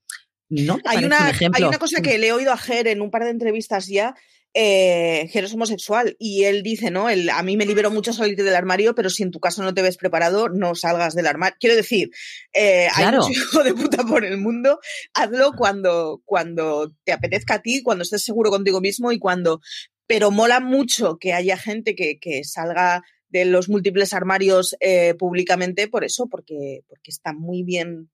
[0.48, 3.10] No Hay una, un hay una cosa que le he oído a Ger en un
[3.10, 4.14] par de entrevistas ya.
[4.58, 7.10] Eh, Ger es homosexual y él dice, ¿no?
[7.10, 9.74] El, a mí me liberó mucho salir del armario, pero si en tu caso no
[9.74, 11.56] te ves preparado, no salgas del armario.
[11.60, 12.10] Quiero decir,
[12.54, 13.22] eh, Claro.
[13.22, 14.80] hay mucho hijo de puta por el mundo,
[15.12, 19.60] hazlo cuando, cuando te apetezca a ti, cuando estés seguro contigo mismo y cuando...
[20.08, 25.88] Pero mola mucho que haya gente que, que salga de los múltiples armarios eh, públicamente
[25.88, 28.08] por eso, porque, porque está muy bien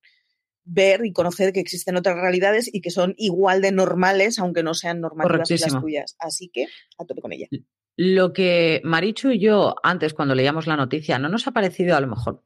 [0.65, 4.75] ver y conocer que existen otras realidades y que son igual de normales, aunque no
[4.75, 6.17] sean normativas las tuyas.
[6.19, 6.67] Así que
[6.99, 7.47] a tope con ella.
[7.97, 12.01] Lo que Marichu y yo, antes cuando leíamos la noticia, no nos ha parecido a
[12.01, 12.43] lo mejor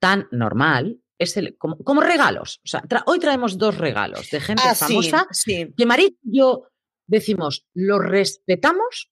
[0.00, 2.60] tan normal, es el, como, como regalos.
[2.64, 5.72] O sea, tra- hoy traemos dos regalos de gente Ah, sí, famosa sí.
[5.76, 6.68] que Marit y yo
[7.06, 9.10] decimos, los respetamos,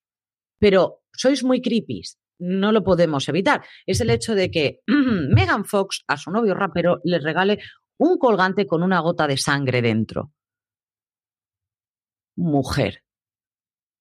[0.59, 2.17] pero sois muy creepies.
[2.39, 3.63] No lo podemos evitar.
[3.85, 7.59] Es el hecho de que Megan Fox a su novio rapero le regale
[7.97, 10.31] un colgante con una gota de sangre dentro.
[12.35, 13.03] Mujer.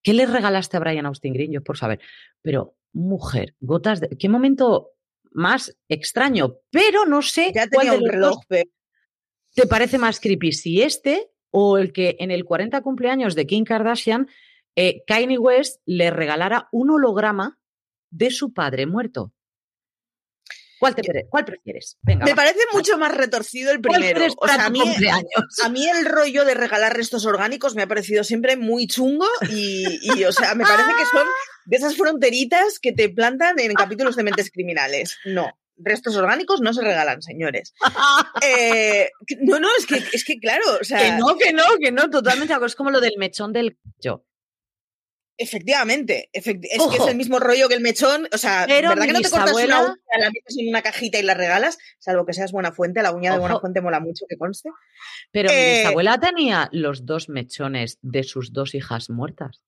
[0.02, 1.52] ¿Qué le regalaste a Brian Austin Green?
[1.52, 2.00] Yo por saber.
[2.42, 4.10] Pero, mujer, gotas de.
[4.10, 4.90] ¿Qué momento
[5.32, 6.58] más extraño?
[6.70, 8.62] Pero no sé Ya cuál tenía de un reloj, dos
[9.56, 13.64] te parece más creepy, si este o el que en el 40 cumpleaños de Kim
[13.64, 14.28] Kardashian,
[14.76, 17.58] eh, Kanye West le regalara un holograma
[18.16, 19.32] de su padre muerto.
[20.78, 21.96] ¿Cuál, te cuál prefieres?
[22.02, 22.36] Venga, Me va.
[22.36, 24.26] parece mucho más retorcido el ¿Cuál primero.
[24.36, 25.30] O sea, a mí, cumpleaños?
[25.64, 29.98] a mí el rollo de regalar restos orgánicos me ha parecido siempre muy chungo y,
[30.02, 31.26] y, o sea, me parece que son
[31.64, 35.16] de esas fronteritas que te plantan en capítulos de mentes criminales.
[35.24, 37.74] No, restos orgánicos no se regalan, señores.
[38.42, 41.90] Eh, no, no, es que, es que claro, o sea, que no, que no, que
[41.90, 42.54] no, totalmente.
[42.66, 44.24] Es como lo del mechón del yo.
[45.38, 47.04] Efectivamente, efecti- es que Ojo.
[47.04, 48.28] es el mismo rollo que el mechón.
[48.32, 50.82] O sea, Pero ¿verdad que no te cortas una bisabuela- uña, la metes en una
[50.82, 51.78] cajita y la regalas?
[51.98, 53.62] Salvo que seas buena fuente, la uña de buena Ojo.
[53.62, 54.70] fuente mola mucho, que conste.
[55.32, 59.62] Pero mi Eh, bisabuela tenía los dos mechones de sus dos hijas muertas.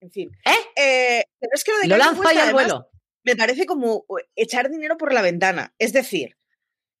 [0.00, 0.30] En fin.
[0.44, 0.50] ¿Eh?
[0.76, 2.90] Eh, pero es que lo de Lo Kanye lanza y al vuelo.
[3.24, 4.04] me parece como
[4.36, 5.74] echar dinero por la ventana.
[5.78, 6.36] Es decir,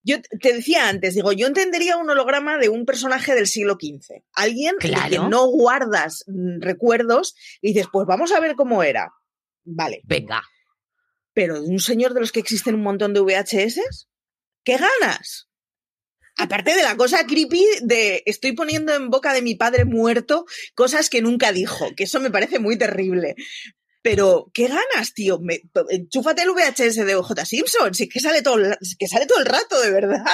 [0.06, 4.22] yo te decía antes, digo, yo entendería un holograma de un personaje del siglo XV.
[4.34, 9.10] Alguien que no guardas mm, recuerdos y dices, pues vamos a ver cómo era.
[9.64, 10.02] Vale.
[10.04, 10.44] Venga.
[11.32, 14.06] Pero de un señor de los que existen un montón de VHS,
[14.62, 15.48] ¿qué ganas?
[16.36, 20.44] Aparte de la cosa creepy de estoy poniendo en boca de mi padre muerto
[20.76, 23.34] cosas que nunca dijo, que eso me parece muy terrible.
[24.10, 25.38] Pero, ¿qué ganas, tío?
[25.40, 29.40] Me, enchúfate el VHS de OJ Simpson, sí que sale todo, el- que sale todo
[29.40, 30.24] el rato, de verdad.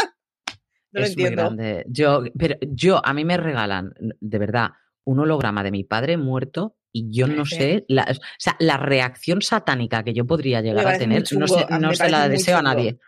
[0.92, 1.42] No lo es muy entiendo.
[1.42, 1.85] grande.
[1.88, 4.70] Yo, pero yo, a mí me regalan, de verdad,
[5.04, 9.40] un holograma de mi padre muerto y yo no sé, la, o sea, la reacción
[9.40, 12.98] satánica que yo podría llegar a tener, no, sé- a se la deseo a nadie.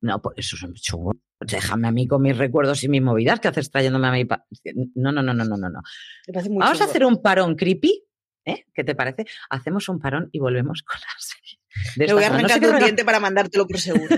[0.00, 1.12] No, por eso es un chungo.
[1.40, 4.24] Déjame a mí con mis recuerdos y mis movidas que haces trayéndome a mi...
[4.24, 4.46] pa-
[4.94, 5.80] No, no, no, no, no, no,
[6.58, 8.04] Vamos a hacer un parón creepy,
[8.48, 8.66] ¿eh?
[8.74, 9.26] ¿Qué te parece?
[9.50, 11.60] Hacemos un parón y volvemos con la serie.
[11.96, 12.42] de esta voy a semana.
[12.42, 14.16] No sé arrancar un diente para mandártelo por seguro.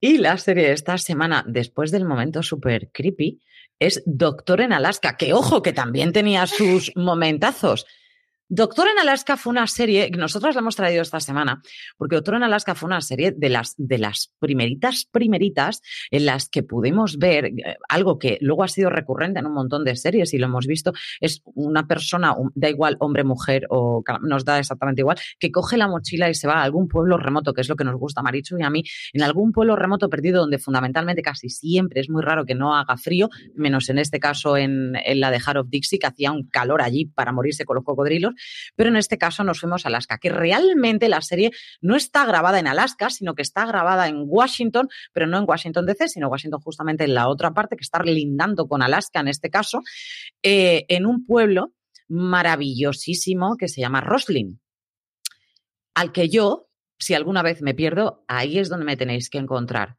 [0.00, 3.40] Y la serie de esta semana, después del momento súper creepy,
[3.78, 7.86] es Doctor en Alaska, que ojo, que también tenía sus momentazos.
[8.48, 11.62] Doctor en Alaska fue una serie que nosotros la hemos traído esta semana,
[11.96, 15.80] porque Doctor en Alaska fue una serie de las, de las primeritas, primeritas,
[16.10, 19.82] en las que pudimos ver eh, algo que luego ha sido recurrente en un montón
[19.82, 24.44] de series y lo hemos visto, es una persona, da igual hombre, mujer o nos
[24.44, 27.62] da exactamente igual, que coge la mochila y se va a algún pueblo remoto, que
[27.62, 30.42] es lo que nos gusta a Marichu y a mí, en algún pueblo remoto perdido
[30.42, 34.58] donde fundamentalmente casi siempre es muy raro que no haga frío, menos en este caso
[34.58, 37.84] en, en la de of Dixie, que hacía un calor allí para morirse con los
[37.84, 38.33] cocodrilos,
[38.76, 42.58] pero en este caso nos fuimos a Alaska, que realmente la serie no está grabada
[42.58, 46.60] en Alaska, sino que está grabada en Washington, pero no en Washington DC, sino Washington
[46.60, 49.80] justamente en la otra parte, que está lindando con Alaska en este caso,
[50.42, 51.72] eh, en un pueblo
[52.08, 54.60] maravillosísimo que se llama Roslin,
[55.94, 56.68] al que yo,
[56.98, 59.96] si alguna vez me pierdo, ahí es donde me tenéis que encontrar.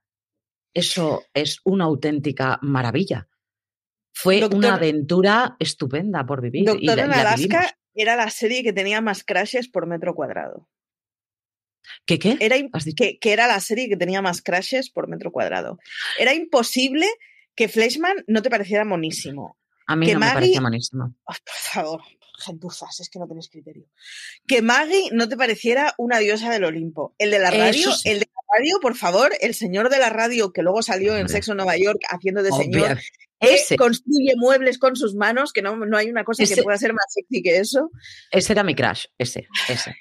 [0.74, 3.28] Eso es una auténtica maravilla.
[4.14, 6.64] Fue Doctor- una aventura estupenda por vivir.
[6.64, 7.78] y Doctor la- en Alaska.
[7.96, 10.70] Era la serie que tenía más crashes por metro cuadrado.
[12.06, 12.38] ¿Qué qué?
[12.40, 12.58] Era
[12.96, 15.80] que, que era la serie que tenía más crashes por metro cuadrado.
[16.18, 17.08] Era imposible
[17.56, 19.58] que Fleshman no te pareciera monísimo.
[19.88, 21.16] A mí que no me parecía buenísimo.
[21.28, 22.02] Ay, por favor,
[22.40, 23.86] gentuzas, es que no tenéis criterio.
[24.48, 27.14] Que Maggie no te pareciera una diosa del Olimpo.
[27.18, 28.10] El de la radio, sí.
[28.10, 31.30] el de la radio, por favor, el señor de la radio que luego salió en.
[31.30, 33.00] Sexo Nueva York haciendo de señor,
[33.50, 36.64] que Ese, construye muebles con sus manos, que no, no hay una cosa Ese- que
[36.64, 37.90] pueda ser más sexy que eso.
[38.32, 39.96] ese era mi crush, ese, ese.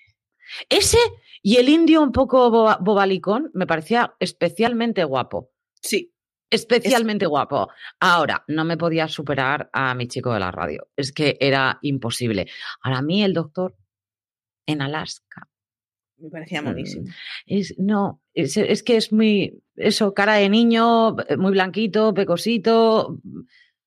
[0.69, 0.99] Ese
[1.43, 5.51] y el indio un poco boba- bobalicón me parecía especialmente guapo.
[5.81, 6.11] Sí,
[6.51, 7.69] Especialmente guapo.
[7.99, 10.87] Ahora, no me podía superar a mi chico de la radio.
[10.95, 12.47] Es que era imposible.
[12.81, 13.77] Ahora, a mí el doctor
[14.67, 15.49] en Alaska.
[16.19, 17.07] Me parecía monísimo.
[17.47, 23.19] Es, no, es, es que es muy, eso, cara de niño, muy blanquito, pecosito,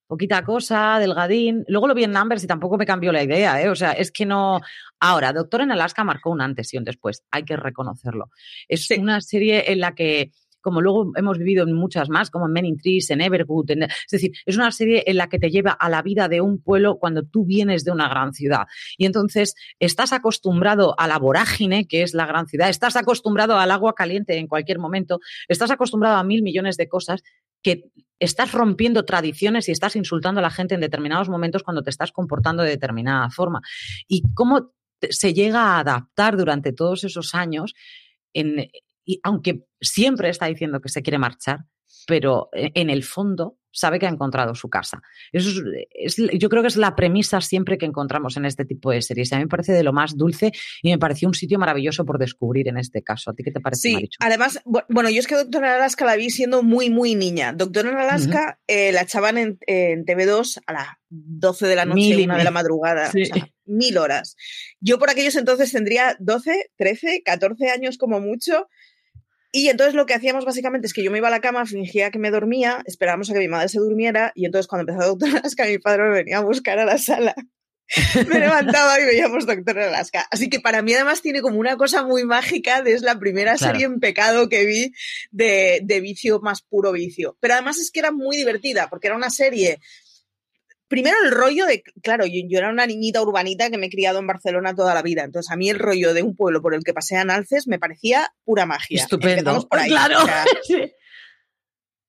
[0.06, 1.64] poquita cosa, delgadín.
[1.68, 3.68] Luego lo vi en Numbers y tampoco me cambió la idea, ¿eh?
[3.68, 4.60] O sea, es que no.
[5.00, 8.30] Ahora, Doctor en Alaska marcó un antes y un después, hay que reconocerlo.
[8.68, 8.94] Es Sí.
[8.98, 12.66] una serie en la que como luego hemos vivido en muchas más, como en Men
[12.66, 13.70] in Trees, en Everwood.
[13.70, 16.60] es decir, es una serie en la que te lleva a la vida de un
[16.60, 18.66] pueblo cuando tú vienes de una gran ciudad.
[18.96, 23.70] Y entonces estás acostumbrado a la vorágine, que es la gran ciudad, estás acostumbrado al
[23.70, 27.22] agua caliente en cualquier momento, estás acostumbrado a mil millones de cosas
[27.62, 27.84] que
[28.20, 32.12] estás rompiendo tradiciones y estás insultando a la gente en determinados momentos cuando te estás
[32.12, 33.60] comportando de determinada forma.
[34.06, 34.72] Y cómo
[35.10, 37.74] se llega a adaptar durante todos esos años,
[38.32, 38.68] en,
[39.08, 41.60] y aunque siempre está diciendo que se quiere marchar,
[42.06, 45.00] pero e, en el fondo sabe que ha encontrado su casa.
[45.32, 49.00] Eso es, yo creo que es la premisa siempre que encontramos en este tipo de
[49.00, 49.32] series.
[49.32, 52.18] A mí me parece de lo más dulce y me pareció un sitio maravilloso por
[52.18, 53.30] descubrir en este caso.
[53.30, 56.16] ¿A ti qué te parece, Sí, además, bueno, yo es que Doctor en Alaska la
[56.16, 57.52] vi siendo muy, muy niña.
[57.52, 62.36] Doctor en Alaska eh, la echaban en, TV2 a las 12 de la noche, una
[62.36, 63.10] de la madrugada.
[63.64, 64.36] mil horas.
[64.80, 68.66] Yo por aquellos entonces tendría 12, 13, 14 años como mucho
[69.50, 72.10] y entonces lo que hacíamos básicamente es que yo me iba a la cama, fingía
[72.10, 75.30] que me dormía, esperábamos a que mi madre se durmiera y entonces cuando empezaba Doctor
[75.30, 77.34] Alaska mi padre me venía a buscar a la sala.
[78.28, 80.26] me levantaba y veíamos Doctor Alaska.
[80.30, 83.56] Así que para mí además tiene como una cosa muy mágica de es la primera
[83.56, 84.92] serie en pecado que vi
[85.30, 87.38] de, de vicio más puro vicio.
[87.40, 89.80] Pero además es que era muy divertida porque era una serie
[90.88, 94.26] primero el rollo de, claro, yo, era una niñita urbanita que me he criado en
[94.26, 96.94] Barcelona toda la vida, entonces a mí el rollo de un pueblo por el que
[96.94, 99.02] pasean alces me parecía pura magia.
[99.02, 99.66] Estupendo.
[99.68, 100.18] Por ahí, claro.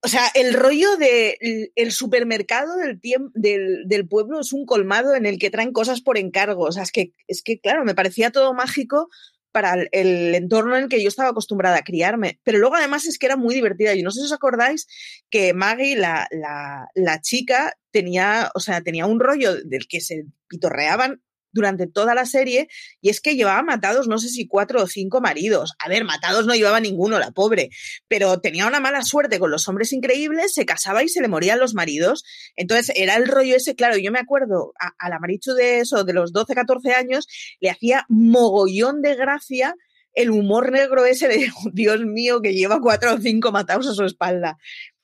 [0.01, 2.99] O sea, el rollo del el supermercado del,
[3.33, 6.63] del, del, pueblo es un colmado en el que traen cosas por encargo.
[6.63, 9.09] O sea, es que, es que, claro, me parecía todo mágico
[9.51, 12.39] para el, entorno en el que yo estaba acostumbrada a criarme.
[12.43, 13.95] Pero luego además es que era muy divertida.
[13.95, 14.87] Y no sé si os acordáis
[15.29, 20.25] que Maggie, la, la, la chica, tenía, o sea, tenía un rollo del que se
[20.47, 22.67] pitorreaban durante toda la serie
[23.01, 25.73] y es que llevaba matados no sé si cuatro o cinco maridos.
[25.79, 27.69] A ver, matados no llevaba ninguno, la pobre,
[28.07, 31.59] pero tenía una mala suerte con los hombres increíbles, se casaba y se le morían
[31.59, 32.23] los maridos.
[32.55, 36.13] Entonces era el rollo ese, claro, yo me acuerdo a, la Marichu de eso, de
[36.13, 37.27] los 12, 14 años,
[37.59, 39.75] le hacía mogollón de gracia
[40.13, 44.03] el humor negro ese de, Dios mío, que lleva cuatro o cinco matados a su
[44.03, 44.57] espalda.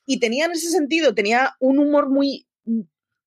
[0.06, 2.48] Y tenía en ese sentido, tenía un humor muy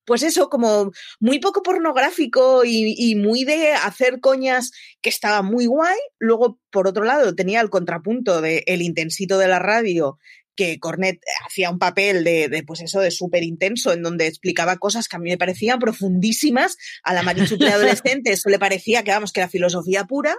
[0.09, 0.91] pues eso, como
[1.21, 4.71] muy poco pornográfico y, muy de hacer coñas
[5.03, 5.99] que estaba muy guay.
[6.19, 10.19] Luego, por otro lado, tenía el contrapunto de el intensito de la radio,
[10.57, 15.09] que Cornet hacía un papel de, pues eso, de súper intenso, en donde explicaba cosas
[15.09, 16.79] que a mí me parecían profundísimas.
[17.03, 20.35] A la Marichu adolescente eso le parecía que, vamos, que era filosofía pura.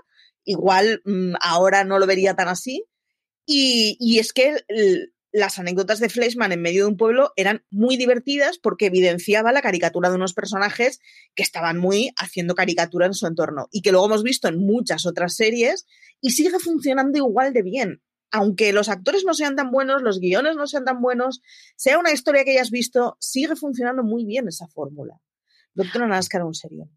[0.45, 2.86] Igual mm, ahora no lo vería tan así.
[3.45, 4.63] Y, y es que
[5.39, 9.62] las anécdotas de Fleischmann en medio de un pueblo eran muy divertidas porque evidenciaba la
[9.62, 10.99] caricatura de unos personajes
[11.36, 15.06] que estaban muy haciendo caricatura en su entorno y que luego hemos visto en muchas
[15.06, 15.86] otras series
[16.21, 18.02] y sigue funcionando igual de bien.
[18.32, 21.41] Aunque los actores no sean tan buenos, los guiones no sean tan buenos,
[21.75, 25.19] sea una historia que hayas visto, sigue funcionando muy bien esa fórmula.
[25.73, 26.89] Doctor Nascar, un serio.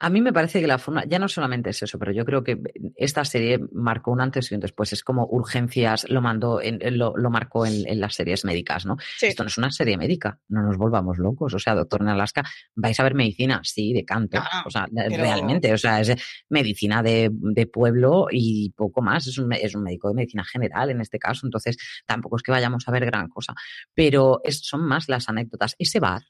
[0.00, 2.42] A mí me parece que la forma, ya no solamente es eso, pero yo creo
[2.42, 2.58] que
[2.96, 4.92] esta serie marcó un antes y un después.
[4.92, 8.96] Es como urgencias, lo mandó, en, lo, marcó en, las series médicas, ¿no?
[9.20, 11.54] Esto no es una serie médica, no nos volvamos locos.
[11.54, 12.44] O sea, doctor en Alaska,
[12.74, 14.38] vais a ver medicina, sí, de canto.
[14.64, 16.14] o sea, realmente, o sea, es
[16.48, 17.30] medicina de,
[17.72, 19.26] pueblo y poco más.
[19.26, 22.52] Es un, es un, médico de medicina general en este caso, entonces tampoco es que
[22.52, 23.54] vayamos a ver gran cosa.
[23.94, 25.74] Pero son más las anécdotas.
[25.78, 26.22] Ese bar,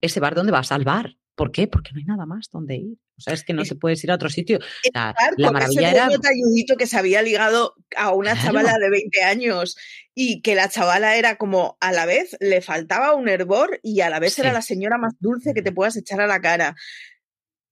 [0.00, 0.72] ese bar, ¿dónde vas?
[0.72, 1.66] Al bar ¿Por qué?
[1.66, 2.98] Porque no hay nada más donde ir.
[3.16, 4.58] O sea, es que no te puedes ir a otro sitio.
[4.92, 6.08] la maravilla era.
[6.08, 9.76] talludito que se había ligado a una chavala de 20 años
[10.14, 14.10] y que la chavala era como a la vez le faltaba un hervor y a
[14.10, 16.74] la vez era la señora más dulce que te puedas echar a la cara.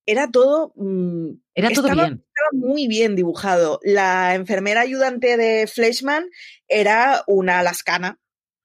[0.06, 0.72] Era todo.
[0.76, 2.24] Mm, era todo estaba, bien.
[2.26, 3.78] Estaba muy bien dibujado.
[3.82, 6.24] La enfermera ayudante de Fleischmann
[6.66, 8.18] era una lascana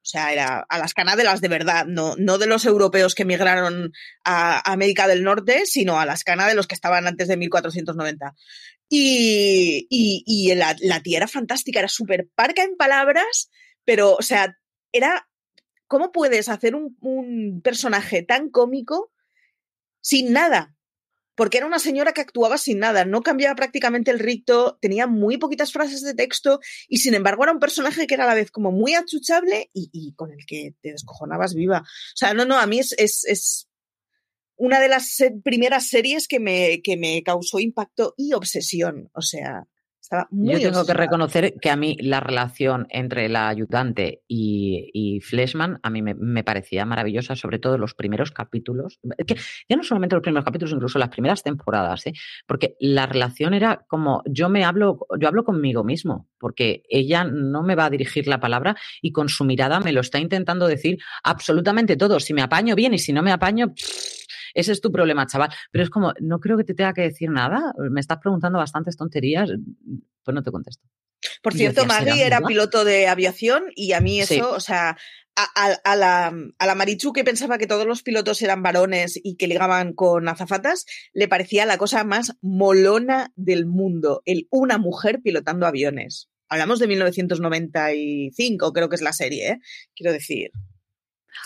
[0.06, 3.92] o sea, era a las canadelas de verdad, no, no de los europeos que emigraron
[4.24, 8.36] a, América del Norte, sino a las canas de los que estaban antes de 1490.
[8.88, 13.50] Y, y, y la, la, tía era fantástica, era súper parca en palabras,
[13.84, 14.56] pero, o sea,
[14.92, 15.28] era.
[15.88, 19.12] ¿Cómo puedes hacer un, un personaje tan cómico
[20.02, 20.75] sin nada?
[21.36, 25.38] Porque era una señora que actuaba sin nada, no cambiaba prácticamente el ricto, tenía muy
[25.38, 28.52] poquitas frases de texto y sin embargo era un personaje que era a la vez
[28.52, 31.82] como muy achuchable y, con el que te descojonabas viva.
[31.82, 33.68] O sea, no, no, a mí es, es,
[34.58, 39.10] una de las primeras series que me, que me causó impacto y obsesión.
[39.14, 39.68] O sea,
[40.06, 44.92] Estaba muy Yo tengo que reconocer que a mí la relación entre la ayudante y,
[44.94, 49.00] y Fleshman a mí me, me parecía maravillosa, sobre todo los primeros capítulos.
[49.26, 49.36] Que
[49.68, 52.14] ya no solamente los primeros capítulos, incluso las primeras temporadas, ¿eh?
[52.46, 57.64] porque la relación era como yo me hablo, yo hablo conmigo mismo, porque ella no
[57.64, 61.00] me va a dirigir la palabra y con su mirada me lo está intentando decir
[61.24, 62.20] absolutamente todo.
[62.20, 64.25] Si me apaño bien y si no me apaño, pff,
[64.56, 65.52] ese es tu problema, chaval.
[65.72, 67.74] Pero es como, no creo que te tenga que decir nada.
[67.92, 69.50] Me estás preguntando bastantes tonterías,
[70.24, 70.84] pues no te contesto.
[71.44, 72.48] Por cierto, decía, ¿será Maggie era verdad?
[72.48, 74.42] piloto de aviación y a mí eso, Sí.
[74.42, 74.98] o sea,
[75.36, 79.20] a, a- a la, a la Marichu que pensaba que todos los pilotos eran varones
[79.22, 84.78] y que ligaban con azafatas, le parecía la cosa más molona del mundo, el una
[84.78, 86.30] mujer pilotando aviones.
[86.48, 89.60] Hablamos de 1995, creo que es la serie, ¿eh?
[89.96, 90.52] quiero decir.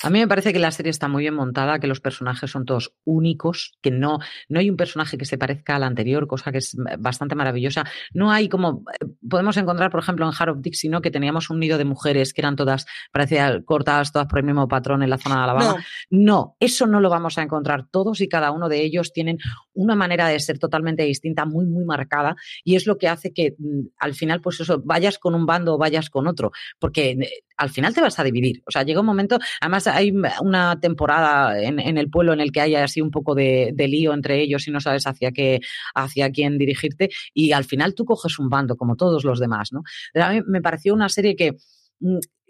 [0.03, 2.65] A mí me parece que la serie está muy bien montada, que los personajes son
[2.65, 6.59] todos únicos, que no, no hay un personaje que se parezca al anterior, cosa que
[6.59, 7.85] es bastante maravillosa.
[8.13, 11.01] No hay como, eh, podemos encontrar, por ejemplo, en Heart of Dixie, ¿no?
[11.01, 14.67] que teníamos un nido de mujeres que eran todas, parecía cortadas todas por el mismo
[14.67, 15.75] patrón en la zona de Alabama.
[16.09, 17.87] No, No, eso no lo vamos a encontrar.
[17.89, 19.37] Todos y cada uno de ellos tienen
[19.73, 23.55] una manera de ser totalmente distinta, muy, muy marcada, y es lo que hace que
[23.57, 27.43] mm, al final, pues eso, vayas con un bando o vayas con otro, porque eh,
[27.59, 28.63] al final te vas a dividir.
[28.65, 32.61] O sea, llega un momento, además hay una temporada en, el pueblo en el que
[32.61, 35.59] hay así un poco de, lío entre ellos y no sabes hacia qué,
[35.93, 39.83] hacia quién dirigirte, y al final tú coges un bando, como todos los demás, ¿no?
[40.13, 41.57] Pero a mí me pareció una serie que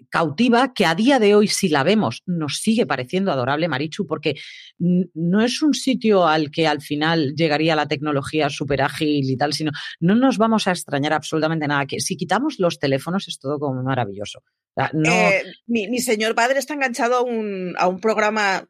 [0.09, 4.35] cautiva que a día de hoy, si la vemos, nos sigue pareciendo adorable, Marichu, porque
[4.77, 9.53] no es un sitio al que al final llegaría la tecnología súper ágil y tal,
[9.53, 11.85] sino no nos vamos a extrañar absolutamente nada.
[11.85, 14.43] Que si quitamos los teléfonos es todo como maravilloso.
[14.77, 18.67] Eh, mi, mi señor padre está enganchado a un, a un programa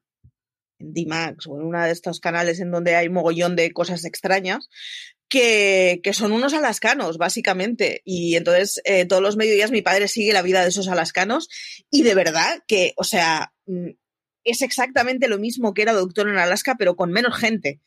[0.80, 4.70] en D-Max o en uno de estos canales en donde hay mogollón de cosas extrañas
[5.30, 8.02] que, que son unos alascanos, básicamente.
[8.04, 11.48] Y entonces eh, todos los mediodías mi padre sigue la vida de esos alascanos
[11.90, 13.90] y de verdad que, o sea, mm,
[14.44, 17.80] es exactamente lo mismo que era Doctor en Alaska, pero con menos gente.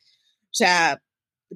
[0.45, 1.01] O sea,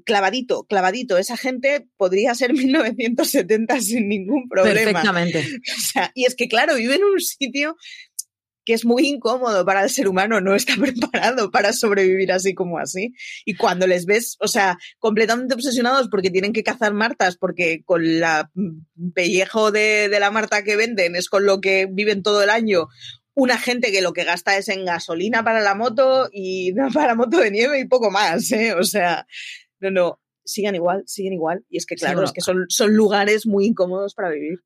[0.06, 1.18] clavadito, clavadito.
[1.18, 4.76] Esa gente podría ser 1970 sin ningún problema.
[4.76, 5.40] perfectamente.
[5.78, 7.78] O sea, y es que, claro, vive en un sitio
[8.68, 12.80] que es muy incómodo para el ser humano, no está preparado para sobrevivir así como
[12.80, 13.13] así.
[13.45, 18.20] Y cuando les ves, o sea, completamente obsesionados porque tienen que cazar martas, porque con
[18.20, 22.43] la mm, pellejo de, de la marta que venden es con lo que viven todo
[22.43, 22.88] el año.
[23.34, 27.15] Una gente que lo que gasta es en gasolina para la moto y para la
[27.15, 28.74] moto de nieve y poco más, ¿eh?
[28.74, 29.26] O sea,
[29.80, 31.63] no, no, siguen igual, siguen igual.
[31.70, 34.59] Y es que, Sí, claro, bueno, es que son, son lugares muy incómodos para vivir.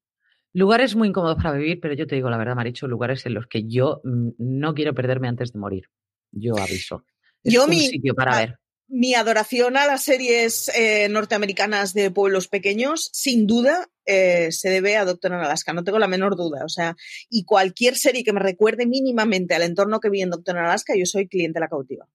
[0.53, 3.47] Lugares muy incómodos para vivir, pero yo te digo la verdad, Maricho, lugares en los
[3.47, 5.85] que yo mm, no quiero perderme antes de morir.
[6.31, 7.05] Yo aviso.
[7.43, 8.57] Es Yo un mi- sitio para ver.
[8.93, 14.97] Mi adoración a las series eh, norteamericanas de pueblos pequeños, sin duda, eh, se debe
[14.97, 16.65] a Doctor en Alaska, no tengo la menor duda.
[16.65, 16.97] O sea,
[17.29, 20.93] y cualquier serie que me recuerde mínimamente al entorno que vi en Doctor en Alaska,
[20.97, 22.05] yo soy cliente de la cautiva.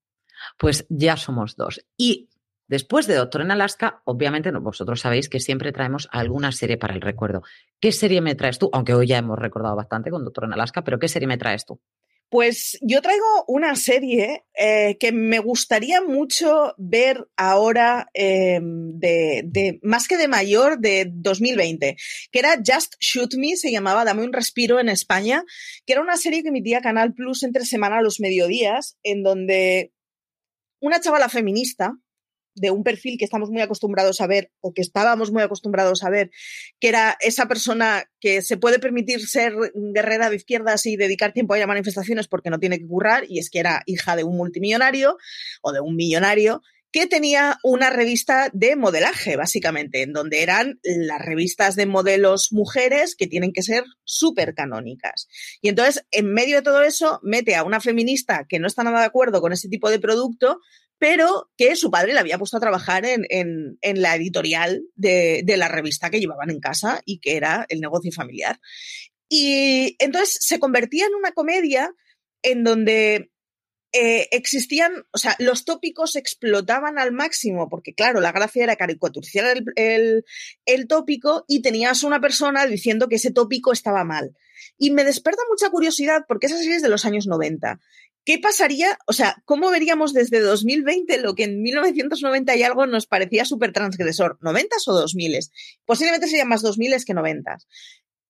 [0.59, 1.83] Pues ya somos dos.
[1.97, 2.29] Y
[2.69, 7.01] después de Doctor en Alaska, obviamente vosotros sabéis que siempre traemos alguna serie para el
[7.01, 7.43] recuerdo.
[7.81, 8.71] ¿Qué serie me traes tú?
[8.73, 11.65] Aunque hoy ya hemos recordado bastante con Doctor en Alaska, pero ¿qué serie me traes
[11.65, 11.81] tú?
[12.29, 20.09] Pues yo traigo una serie eh, que me gustaría mucho ver ahora, de, de- más
[20.09, 21.95] que de mayor, de 2020,
[22.33, 25.45] que era Just Shoot Me, se llamaba Dame un respiro en España,
[25.87, 29.93] que era una serie que emitía Canal Plus entre semana a los mediodías, en donde
[30.81, 31.93] una chavala feminista,
[32.57, 36.11] de un perfil que estamos muy acostumbrados a ver, o que estábamos muy acostumbrados a
[36.11, 36.31] ver,
[36.81, 41.55] que era esa persona que se puede permitir ser guerrera de izquierdas y dedicar tiempo
[41.55, 44.25] a ir a manifestaciones porque no tiene que currar, y es que era hija de
[44.25, 45.17] un multimillonario
[45.63, 51.21] o de un millonario que tenía una revista de modelaje, básicamente, en donde eran las
[51.21, 55.29] revistas de modelos mujeres que tienen que ser súper canónicas.
[55.61, 59.01] Y entonces, en medio de todo eso, mete a una feminista que no está nada
[59.01, 60.61] de acuerdo con ese tipo de producto,
[60.99, 65.43] pero que su padre le había puesto a trabajar en, en, en la editorial de,
[65.45, 68.61] de, la revista que llevaban en casa y que era el negocio familiar.
[69.29, 71.93] Y entonces se convertía en una comedia
[72.43, 73.31] en donde
[73.93, 79.57] eh, existían, o sea, los tópicos explotaban al máximo, porque claro, la gracia era caricaturizar
[79.57, 80.25] el, el,
[80.67, 84.37] el tópico y tenías una persona diciendo que ese tópico estaba mal.
[84.77, 87.81] Y me desperta mucha curiosidad porque esa serie es de los años 90.
[88.27, 88.99] ¿Qué pasaría?
[89.07, 93.73] O sea, ¿cómo veríamos desde 2020 lo que en 1990 y algo nos parecía súper
[93.73, 94.37] transgresor?
[94.41, 95.39] ¿90 o 2000?
[95.85, 97.57] Posiblemente serían más 2000 que 90.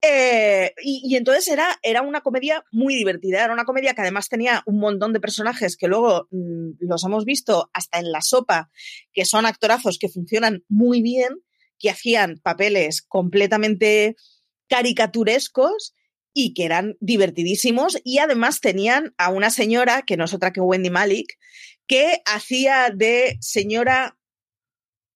[0.03, 4.61] Eh, y, entonces era, era una comedia muy divertida, era una comedia que además tenía
[4.67, 8.69] un montón de personajes que luego mmm, los hemos visto hasta en la sopa,
[9.13, 11.41] que son actorazos que funcionan muy bien.
[11.79, 14.15] que hacían papeles completamente
[14.67, 15.95] caricaturescos
[16.39, 20.61] y que eran divertidísimos y además tenían a una señora, que no es otra que
[20.61, 21.33] Wendy Malik,
[21.87, 24.19] que hacía de señora,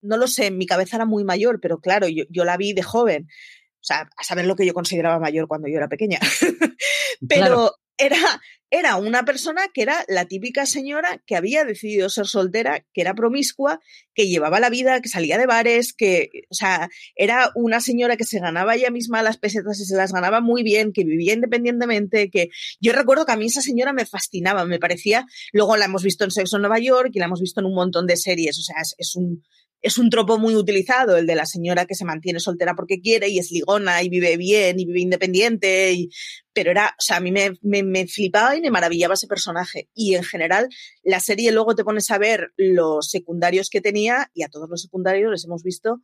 [0.01, 2.73] no lo sé, en mi cabeza era muy mayor, pero claro, yo, yo la vi
[2.73, 3.27] de joven.
[3.29, 6.17] O sea, a saber lo que yo consideraba mayor cuando yo era pequeña.
[7.29, 7.75] pero claro.
[7.99, 8.41] era,
[8.71, 13.13] era una persona que era la típica señora que había decidido ser soltera, que era
[13.13, 13.81] promiscua,
[14.15, 18.23] que llevaba la vida, que salía de bares, que, o sea, era una señora que
[18.23, 22.29] se ganaba ella misma las pesetas y se las ganaba muy bien, que vivía independientemente,
[22.29, 22.47] que
[22.79, 26.23] yo recuerdo que a mí esa señora me fascinaba, me parecía, luego la hemos visto
[26.23, 28.61] en Sexo en Nueva York y la hemos visto en un montón de series, o
[28.61, 29.43] sea, es, es un,
[29.81, 33.29] es un tropo muy utilizado, el de la señora que se mantiene soltera porque quiere
[33.29, 35.93] y es ligona y vive bien y vive independiente.
[35.93, 36.09] Y,
[36.53, 39.89] pero era, o sea, a mí me, me, me, flipaba y me maravillaba ese personaje.
[39.93, 40.69] Y en general,
[41.03, 44.81] la serie luego te pones a ver los secundarios que tenía y a todos los
[44.81, 46.01] secundarios les hemos visto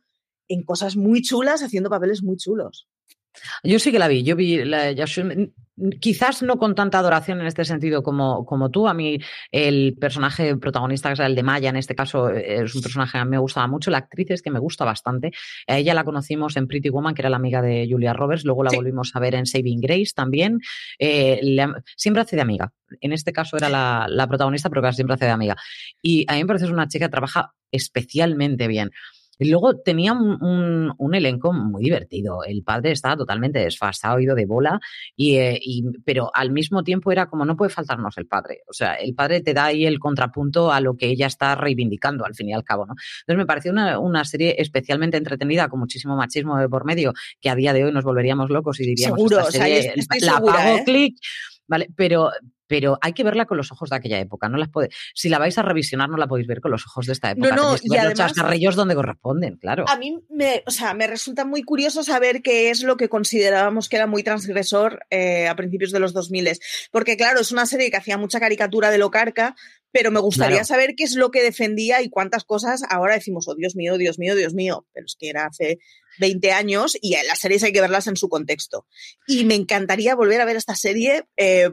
[0.48, 2.88] en cosas muy chulas, haciendo papeles muy chulos.
[3.62, 4.92] Yo sí que la vi, yo vi la
[6.00, 8.88] quizás no con tanta adoración en este sentido como, como tú.
[8.88, 9.18] A mí
[9.52, 13.18] el personaje protagonista, que es el de Maya, en este caso, es un personaje que
[13.18, 13.90] a mí me gustaba mucho.
[13.90, 15.30] La actriz es que me gusta bastante.
[15.66, 18.44] A ella la conocimos en Pretty Woman, que era la amiga de Julia Roberts.
[18.44, 18.76] Luego la sí.
[18.76, 20.60] volvimos a ver en Saving Grace también.
[20.98, 21.66] Eh, le,
[21.96, 22.72] siempre hace de amiga.
[23.00, 25.56] En este caso era la, la protagonista, pero casi siempre hace de amiga.
[26.02, 28.90] Y a mí me parece que es una chica que trabaja especialmente bien.
[29.38, 32.44] Y luego tenía un, un, un, elenco muy divertido.
[32.44, 34.80] El padre estaba totalmente desfasado, ido de bola,
[35.16, 38.62] y, eh, y, pero al mismo tiempo era como no puede faltarnos el padre.
[38.68, 42.24] O sea, el padre te da ahí el contrapunto a lo que ella está reivindicando
[42.24, 42.94] al fin y al cabo, ¿no?
[43.20, 47.50] Entonces me pareció una, una serie especialmente entretenida, con muchísimo machismo de por medio, que
[47.50, 50.20] a día de hoy nos volveríamos locos y diríamos, Seguro, esta serie, o sea, estoy
[50.20, 50.82] la segura, pago ¿eh?
[50.84, 51.18] clic,
[51.68, 51.88] ¿vale?
[51.94, 52.30] Pero,
[52.66, 54.48] pero hay que verla con los ojos de aquella época.
[54.48, 57.06] No las puede, si la vais a revisionar, no la podéis ver con los ojos
[57.06, 57.54] de esta época.
[57.54, 59.84] No, no, y los además- chascarrillos donde corresponden, claro.
[59.88, 63.88] A mí me, o sea, me resulta muy curioso saber qué es lo que considerábamos
[63.88, 66.58] que era muy transgresor eh, a principios de los 2000.
[66.90, 69.54] Porque, claro, es una serie que hacía mucha caricatura de lo carca,
[69.92, 70.66] pero me gustaría Claro.
[70.66, 74.18] saber qué es lo que defendía y cuántas cosas ahora decimos, oh Dios mío, Dios
[74.18, 74.86] mío, Dios mío.
[74.92, 75.78] Pero es que era hace
[76.20, 78.86] 20 años y las series hay que verlas en su contexto.
[79.26, 81.70] Y me encantaría volver a ver esta serie eh,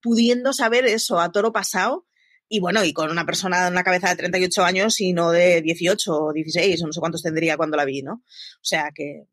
[0.00, 2.06] pudiendo saber eso a toro pasado.
[2.48, 5.62] Y bueno, y con una persona en una cabeza de 38 años y no de
[5.62, 8.14] 18 o 16 o no sé cuántos tendría cuando la vi, ¿no?
[8.14, 9.24] O sea que.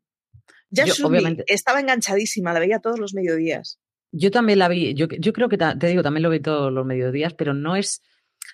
[0.70, 3.80] Ya obviamente- estaba enganchadísima, la veía todos los mediodías.
[4.12, 6.86] Yo también la vi, yo, yo creo que te digo, también lo vi todos los
[6.86, 8.02] mediodías, pero no es,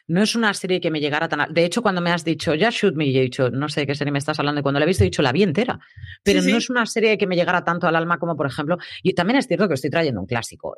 [0.08, 1.42] no es una serie que me llegara tan.
[1.42, 3.82] a- De hecho, cuando me has dicho, ya shoot me, yo he dicho, no sé
[3.82, 5.44] de qué serie me estás hablando, y cuando la he visto he dicho, la vi
[5.44, 5.80] entera.
[6.24, 6.58] Pero Sí, no sí.
[6.58, 9.48] es una serie que me llegara tanto al alma como, por ejemplo, y también es
[9.48, 10.76] cierto que estoy trayendo un clásico.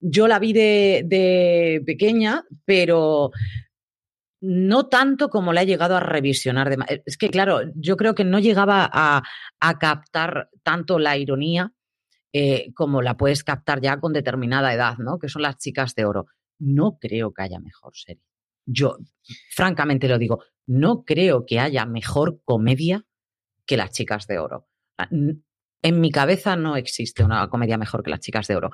[0.00, 3.30] Yo la vi de, de pequeña, pero
[4.42, 6.70] no tanto como la he llegado a revisionar.
[6.70, 9.22] De, ma- es que, claro, yo creo que no llegaba a,
[9.60, 11.72] a captar tanto la ironía
[12.32, 15.18] eh, como la puedes captar ya con determinada edad, ¿no?
[15.18, 16.26] Que son las chicas de oro.
[16.60, 18.22] No creo que haya mejor serie.
[18.66, 18.96] Yo,
[19.50, 23.04] francamente lo digo, no creo que haya mejor comedia
[23.66, 24.68] que las chicas de oro.
[24.98, 28.70] Ah, En mi cabeza no existe una comedia mejor que las chicas de oro.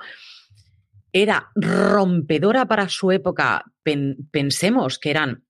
[1.13, 3.63] Era rompedora para su época.
[3.81, 5.46] Pen- pensemos que eran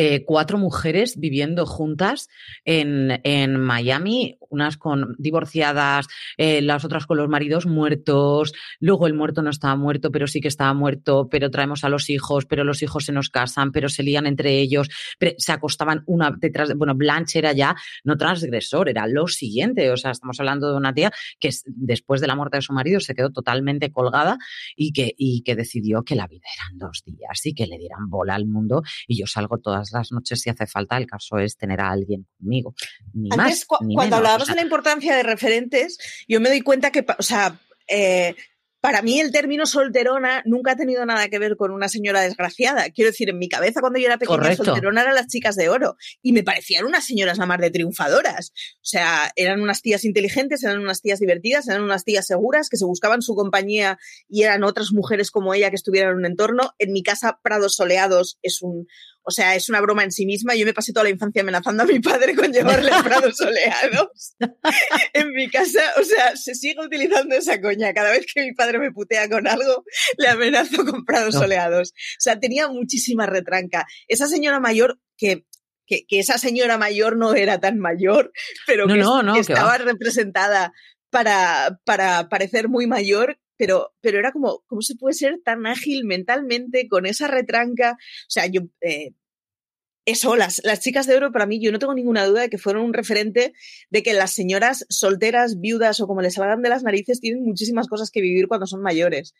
[0.00, 2.28] eh, cuatro mujeres viviendo juntas
[2.64, 9.14] en, en Miami, unas con divorciadas, eh, las otras con los maridos muertos, luego el
[9.14, 12.62] muerto no estaba muerto, pero sí que estaba muerto, pero traemos a los hijos, pero
[12.62, 14.88] los hijos se nos casan, pero se lían entre ellos,
[15.18, 17.74] pero se acostaban una detrás de, bueno, Blanche era ya
[18.04, 22.20] no transgresor, era lo siguiente, o sea, estamos hablando de una tía que es- después
[22.20, 24.38] de la muerte de su marido se quedó totalmente colgada
[24.76, 28.08] y que, y que decidió que la vida eran dos días y que le dieran
[28.08, 31.56] bola al mundo y yo salgo todas las noches si hace falta, el caso es
[31.56, 32.74] tener a alguien conmigo,
[33.14, 35.98] ni Antes, más, cu- ni cuando menos, hablábamos o sea, de la importancia de referentes,
[36.28, 37.58] yo me doy cuenta que, o sea,
[37.88, 38.34] eh,
[38.80, 42.90] para mí el término solterona nunca ha tenido nada que ver con una señora desgraciada.
[42.90, 44.64] Quiero decir, en mi cabeza cuando yo era pequeña, Correcto.
[44.66, 48.52] solterona eran las chicas de oro y me parecían unas señoras la más de triunfadoras.
[48.76, 52.76] O sea, eran unas tías inteligentes, eran unas tías divertidas, eran unas tías seguras que
[52.76, 56.70] se buscaban su compañía y eran otras mujeres como ella que estuvieran en un entorno.
[56.78, 58.86] En mi casa, Prados Soleados es un,
[59.28, 60.54] o sea, es una broma en sí misma.
[60.54, 64.34] Yo me pasé toda la infancia amenazando a mi padre con llevarle prados soleados.
[65.12, 67.92] en mi casa, o sea, se sigue utilizando esa coña.
[67.92, 69.84] Cada vez que mi padre me putea con algo,
[70.16, 71.40] le amenazo con prados No.
[71.40, 71.90] soleados.
[71.90, 73.86] O sea, tenía muchísima retranca.
[74.08, 75.44] Esa señora mayor que...
[75.90, 78.30] Que, que esa señora mayor no era tan mayor,
[78.66, 80.70] pero No, que, no, no, que que estaba representada
[81.08, 86.04] para, para parecer muy mayor, pero, pero era como, ¿cómo se puede ser tan ágil
[86.04, 87.92] mentalmente con esa retranca?
[87.92, 89.12] O sea, yo, eh,
[90.08, 92.56] eso, las, las chicas de oro para mí, yo no tengo ninguna duda de que
[92.56, 93.52] fueron un referente
[93.90, 97.88] de que las señoras solteras, viudas o como les salgan de las narices tienen muchísimas
[97.88, 99.34] cosas que vivir cuando son mayores.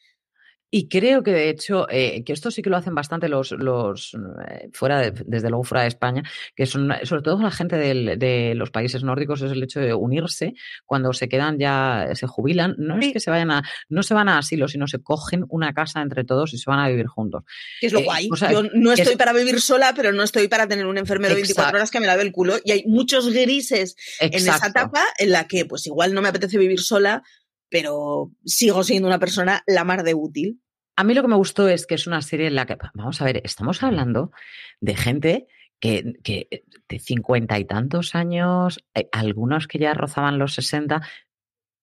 [0.70, 4.14] Y creo que de hecho, eh, que esto sí que lo hacen bastante los, los
[4.48, 6.22] eh, fuera de, desde luego fuera de España,
[6.54, 9.94] que son sobre todo la gente del, de los países nórdicos, es el hecho de
[9.94, 10.52] unirse
[10.84, 14.28] cuando se quedan ya, se jubilan, no es que se vayan a, no se van
[14.28, 17.44] a asilo, sino se cogen una casa entre todos y se van a vivir juntos.
[17.80, 18.28] Que es lo Eh, guay.
[18.30, 20.98] o sea, Yo no estoy es- para vivir sola, pero no estoy para tener un
[20.98, 21.76] enfermero 24 Exacto.
[21.78, 22.56] horas que me lave el culo.
[22.62, 26.58] Y hay muchos grises en esa etapa en la que, pues igual no me apetece
[26.58, 27.22] vivir sola,
[27.68, 30.60] pero sigo siendo una persona la mar de útil.
[30.96, 33.20] A mí lo que me gustó es que es una serie en la que, vamos
[33.20, 34.32] a ver, estamos hablando
[34.80, 35.46] de gente
[35.80, 41.00] que, que de cincuenta y tantos años, eh, algunos que ya rozaban los 60,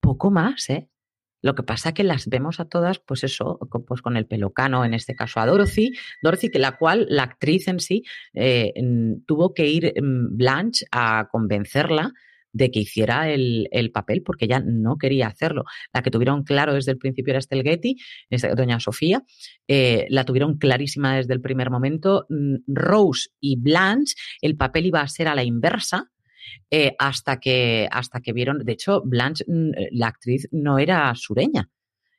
[0.02, 0.90] poco más, ¿eh?
[1.46, 4.96] Lo que pasa que las vemos a todas, pues eso, pues con el pelocano, en
[4.96, 8.74] este caso a Dorothy, Dorothy, que la cual la actriz en sí eh,
[9.28, 12.14] tuvo que ir mm, Blanche a convencerla
[12.56, 15.66] de que hiciera el, el papel porque ella no quería hacerlo.
[15.94, 19.24] La que tuvieron claro desde el principio era esta- doña Sofía,
[19.68, 22.26] eh, la tuvieron clarísima desde el primer momento.
[22.30, 26.10] Mm, Rose y Blanche, el papel iba a ser a la inversa,
[26.72, 31.14] eh, hasta, que, hasta que vieron, de hecho, Blanche, mm, eh, la actriz, no era
[31.16, 31.70] sureña.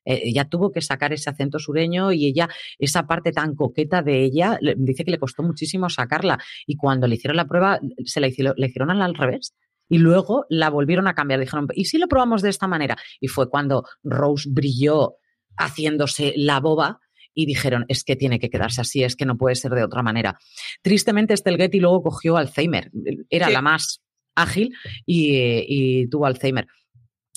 [0.08, 4.56] Ella tuvo que sacar ese acento sureño y ella, esa parte tan coqueta de ella,
[4.60, 6.38] le- dice que le costó muchísimo sacarla.
[6.66, 9.54] Y cuando le hicieron la prueba, se la hicieron, le hicieron al revés.
[9.88, 11.40] Y luego la volvieron a cambiar.
[11.40, 12.96] Dijeron, ¿y si lo probamos de esta manera?
[13.20, 15.16] Y fue cuando Rose brilló
[15.58, 17.00] haciéndose la boba
[17.34, 20.02] y dijeron, es que tiene que quedarse así, es que no puede ser de otra
[20.02, 20.38] manera.
[20.82, 22.90] Tristemente, Estelle Getty luego cogió Alzheimer.
[23.30, 23.52] Era Sí.
[23.52, 24.02] la más
[24.34, 24.74] ágil
[25.04, 26.66] y, y tuvo Alzheimer.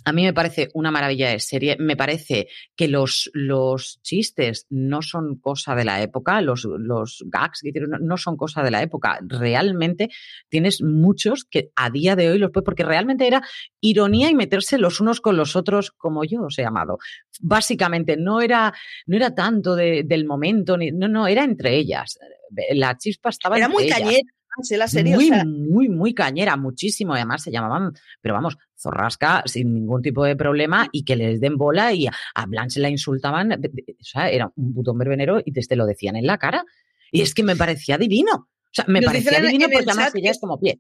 [0.06, 1.76] A mí me parece una maravilla de serie.
[1.80, 7.62] Me parece que los, los chistes no son cosa de la época, los, los gags
[7.62, 9.20] que tienen no- son cosa de la época.
[9.28, 10.10] Realmente
[10.48, 13.42] tienes muchos que a día de hoy los puedes, porque realmente era
[13.82, 16.98] ironía y meterse los unos con los otros, como yo os he llamado.
[17.42, 18.74] Básicamente, no era,
[19.06, 22.18] no era tanto de- del momento, ni, no, no, era entre ellas.
[22.74, 24.30] La chispa estaba Era entre muy ellas cañera
[24.70, 24.78] ¿eh?
[24.78, 25.16] la serie.
[25.16, 27.14] muy, o sea, muy, muy cañera, muchísimo.
[27.14, 31.58] Además se llamaban, pero vamos, zorrasca sin ningún tipo de problema y que les den
[31.58, 33.54] bola y a, Blanche la insultaban.
[33.54, 36.66] O sea, era un botón verbenero y te, lo decían en la cara.
[37.12, 38.50] Y es que me parecía divino.
[38.70, 40.80] O sea, me Nos parecía divino además que- es como pie.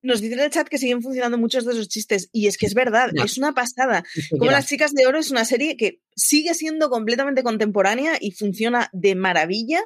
[0.00, 2.30] nos dicen en el chat que siguen funcionando muchos de esos chistes.
[2.32, 4.04] Y es que es verdad, es una pasada.
[4.30, 8.88] Como Las Chicas de Oro es una serie que sigue siendo completamente contemporánea y funciona
[8.92, 9.80] de maravilla,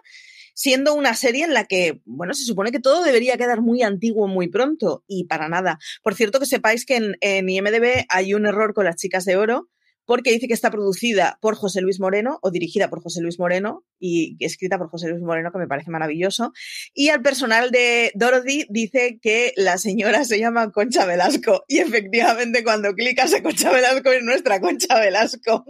[0.55, 4.29] siendo una serie en la que, bueno, se supone que todo debería quedar muy antiguo
[4.29, 5.79] muy pronto y para nada.
[6.03, 9.69] Por cierto, que sepáis que en, IMDB hay un error con Las Chicas de Oro
[10.05, 13.85] porque dice que está producida por José Luis Moreno o dirigida por José Luis Moreno
[13.99, 16.53] y escrita por José Luis Moreno, que me parece maravilloso.
[16.95, 21.65] Y al personal de Dorothy dice que la señora se llama Concha Velasco.
[21.69, 25.65] Y efectivamente, cuando clicas a Concha Velasco es nuestra Concha Velasco.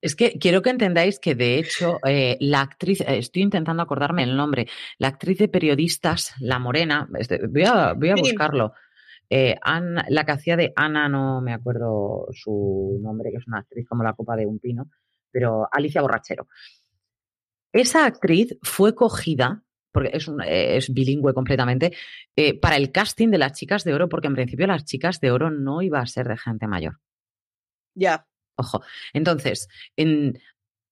[0.00, 4.22] Es que quiero que entendáis que, de hecho, eh, la actriz, eh, estoy intentando acordarme
[4.22, 4.68] el nombre,
[4.98, 8.72] la actriz de periodistas, la morena, este, voy a, voy a buscarlo.
[9.30, 13.58] Eh, Ana- la que hacía de Ana, no me acuerdo su nombre, que es una
[13.58, 14.88] actriz como la copa de un pino,
[15.30, 16.46] pero Alicia Borrachero.
[17.72, 19.62] Esa actriz fue cogida,
[19.92, 21.92] porque es, un- eh, es bilingüe completamente,
[22.36, 25.30] eh, para el casting de las chicas de oro, porque en principio las chicas de
[25.30, 26.98] oro no iba a ser de gente mayor.
[27.94, 28.26] Ya.
[28.56, 28.82] Ojo.
[29.12, 30.38] Entonces, en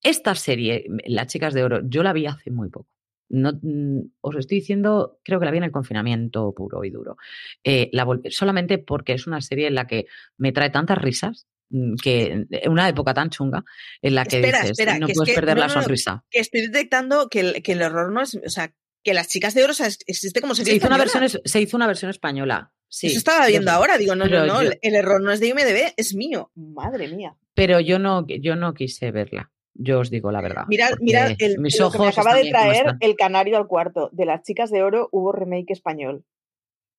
[0.03, 2.89] esta serie, Las Chicas de Oro, yo la vi hace muy poco.
[3.29, 7.17] No, mm, os estoy diciendo, creo que la vi en el confinamiento puro y duro.
[7.65, 10.07] Eh, la solamente porque es una serie en la que
[10.37, 13.65] me trae tantas risas mm, que una época tan chunga
[14.03, 15.75] en la que Espera, dices, espera, no que es puedes que- perder no, la no,
[15.75, 16.25] no, sonrisa.
[16.31, 18.35] Que estoy detectando que el, que el error no es.
[18.35, 18.73] O sea,
[19.03, 21.61] que Las Chicas de Oro o sea, existe como serie Se hizo, una versión, se
[21.61, 22.73] hizo una versión española.
[22.89, 23.99] Sí, Eso estaba viendo yo ahora.
[23.99, 24.63] Digo, no, no, no.
[24.63, 26.51] yo- El error no es de IMDB, es mío.
[26.55, 27.37] Madre mía.
[27.55, 29.51] Pero yo no, yo no quise verla.
[29.75, 30.65] Yo os digo la verdad.
[30.69, 33.67] Mira, porque mira el, mis lo que me ojos acaba de traer el canario al
[33.67, 34.09] cuarto.
[34.13, 36.25] De Las Chicas de Oro hubo remake español.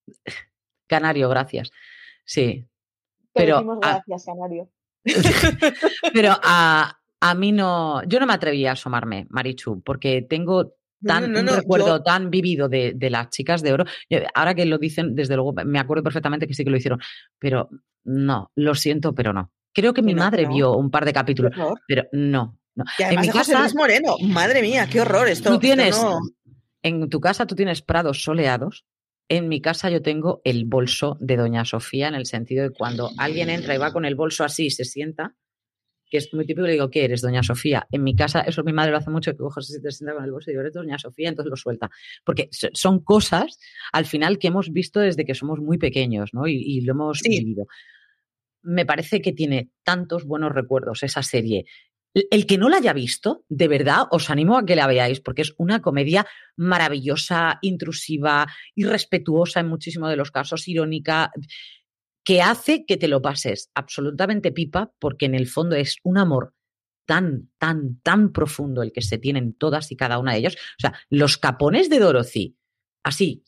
[0.87, 1.71] Canario, gracias.
[2.25, 2.65] Sí.
[3.33, 4.69] Te Pero, decimos gracias, canario.
[6.13, 11.31] Pero a, a mí no, yo no me atreví a asomarme, Marichu, porque tengo tan,
[11.31, 13.85] no, no, un recuerdo yo- tan vivido de, de las chicas de oro.
[14.33, 16.99] Ahora que lo dicen, desde luego, me acuerdo perfectamente que sí que lo hicieron,
[17.39, 17.69] pero
[18.03, 19.51] no, lo siento, pero no.
[19.73, 21.51] Creo que mi madre vio un par de capítulos,
[21.87, 22.57] pero no.
[22.75, 22.83] No.
[22.99, 24.17] Y En mi José casa, Luis Moreno.
[24.21, 25.27] Madre mía, qué horror.
[25.27, 26.19] Esto, tú esto tienes, no-
[26.83, 28.85] en tu casa tú tienes prados soleados.
[29.27, 33.09] En mi casa yo tengo el bolso de Doña Sofía en el sentido de cuando
[33.17, 35.35] alguien entra y va con el bolso así y se sienta,
[36.07, 37.87] que es muy típico, le digo, ¿qué eres, doña Sofía?
[37.91, 40.31] En mi casa, eso mi madre lo hace mucho, que coge, se sienta con el
[40.31, 41.89] bolso y digo, eres doña Sofía, entonces lo suelta.
[42.23, 43.57] Porque son cosas,
[43.91, 46.47] al final, que hemos visto desde que somos muy pequeños, ¿no?
[46.47, 47.65] Y, lo hemos vivido.
[48.61, 51.65] Me parece que tiene tantos buenos recuerdos esa serie.
[52.31, 55.41] El que no la haya visto, de verdad, os animo a que la veáis, porque
[55.41, 61.31] es una comedia maravillosa, intrusiva, irrespetuosa en muchísimos de los casos, irónica
[62.23, 66.55] que hace que te lo pases absolutamente pipa, porque en el fondo es un amor
[67.05, 70.55] tan, tan, tan profundo el que se tienen todas y cada una de ellos.
[70.55, 72.57] O sea, los capones de Dorothy,
[73.03, 73.43] así,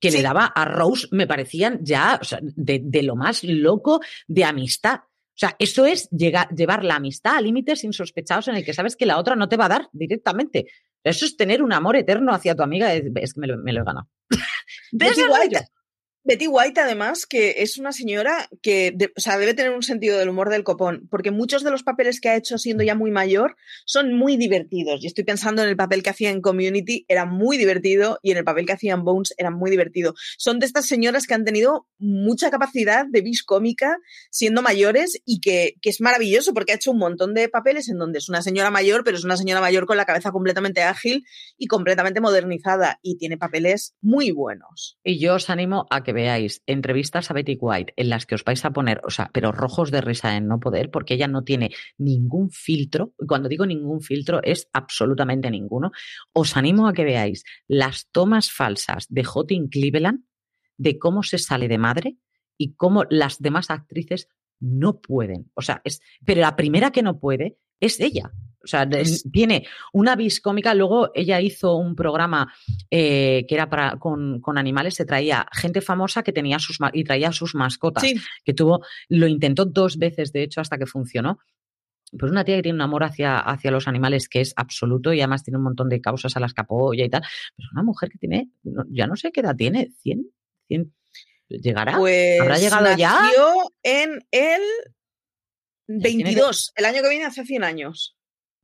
[0.00, 5.00] que le daba a Rose, me parecían ya de, lo más loco de amistad.
[5.36, 9.04] O sea, eso es llevar la amistad a límites insospechados en el que sabes que
[9.04, 10.66] la otra no te va a dar directamente.
[11.04, 12.94] Eso es tener un amor eterno hacia tu amiga.
[12.94, 14.08] Es que me lo, he ganado.
[14.92, 15.66] de
[16.26, 20.28] Betty White, además, que es una señora que o sea, debe tener un sentido del
[20.28, 23.54] humor del copón, porque muchos de los papeles que ha hecho siendo ya muy mayor
[23.84, 25.04] son muy divertidos.
[25.04, 28.38] Y estoy pensando en el papel que hacía en Community, era muy divertido, y en
[28.38, 30.14] el papel que hacía en Bones era muy divertido.
[30.36, 33.96] Son de estas señoras que han tenido mucha capacidad de vis cómica
[34.32, 37.98] siendo mayores y que, que es maravilloso porque ha hecho un montón de papeles en
[37.98, 41.24] donde es una señora mayor, pero es una señora mayor con la cabeza completamente ágil
[41.56, 44.98] y completamente modernizada y tiene papeles muy buenos.
[45.04, 48.42] Y yo os animo a que veáis entrevistas a Betty White en las que os
[48.42, 51.44] vais a poner, o sea, pero rojos de risa en no poder, porque ella no
[51.44, 53.12] tiene ningún filtro.
[53.28, 55.92] Cuando digo ningún filtro, es absolutamente ninguno.
[56.32, 60.24] Os animo a que veáis las tomas falsas de Hot Cleveland,
[60.76, 62.16] de cómo se sale de madre
[62.58, 65.50] y cómo las demás actrices no pueden.
[65.54, 68.32] O sea, es, pero la primera que no puede es ella.
[68.62, 68.88] O sea,
[69.32, 70.74] tiene una vis cómica.
[70.74, 72.52] Luego ella hizo un programa
[72.90, 77.32] eh, que era para, con, animales, se traía gente famosa que tenía sus y traía
[77.32, 78.04] sus mascotas.
[78.44, 81.38] Que tuvo, lo intentó dos veces, de hecho, hasta que funcionó.
[82.18, 85.20] Pues una tía que tiene un amor hacia, hacia los animales que es absoluto y
[85.20, 87.22] además tiene un montón de causas a las que apoya y tal.
[87.56, 88.50] Pero una mujer que tiene,
[88.90, 90.26] ya no sé qué edad tiene, 100,
[90.68, 90.92] 100
[91.48, 91.92] ¿Llegará?
[91.92, 93.30] ¿Habrá pues llegado ya?
[93.82, 94.62] en el
[95.86, 98.15] 22, el año que viene hace 100 años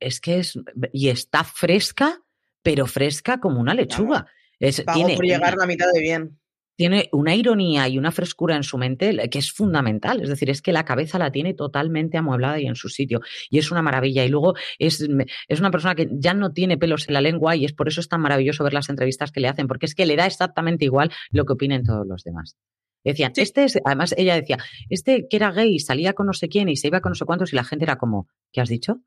[0.03, 0.59] es que es,
[0.91, 2.21] y está fresca,
[2.61, 4.27] pero fresca como una lechuga.
[4.59, 6.39] Es, tiene, por llegar la mitad de bien.
[6.75, 10.21] Tiene una ironía y una frescura en su mente que es fundamental.
[10.21, 13.21] Es decir, es que la cabeza la tiene totalmente amueblada y en su sitio.
[13.49, 14.25] Y es una maravilla.
[14.25, 15.07] Y luego es,
[15.47, 18.01] es una persona que ya no tiene pelos en la lengua y es por eso
[18.01, 20.85] es tan maravilloso ver las entrevistas que le hacen, porque es que le da exactamente
[20.85, 22.57] igual lo que opinen todos los demás.
[23.03, 24.57] Decían, este es, además ella decía,
[24.89, 27.25] este que era gay salía con no sé quién y se iba con no sé
[27.25, 29.01] cuántos y la gente era como, ¿qué has dicho?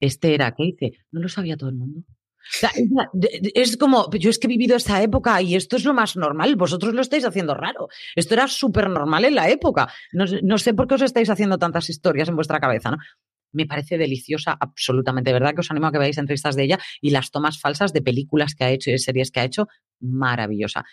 [0.00, 0.92] Este era, ¿qué dice?
[1.10, 2.02] No lo sabía todo el mundo.
[3.54, 6.56] es como, yo es que he vivido esa época y esto es lo más normal,
[6.56, 7.88] vosotros lo estáis haciendo raro.
[8.14, 9.88] Esto era súper normal en la época.
[10.12, 12.98] No, no, sé por qué os estáis haciendo tantas historias en vuestra cabeza, ¿no?
[13.54, 15.30] Me parece deliciosa, absolutamente.
[15.30, 17.92] De verdad que os animo a que veáis entrevistas de ella y las tomas falsas
[17.92, 19.68] de películas que ha hecho y de series que ha hecho,
[20.00, 20.84] maravillosa.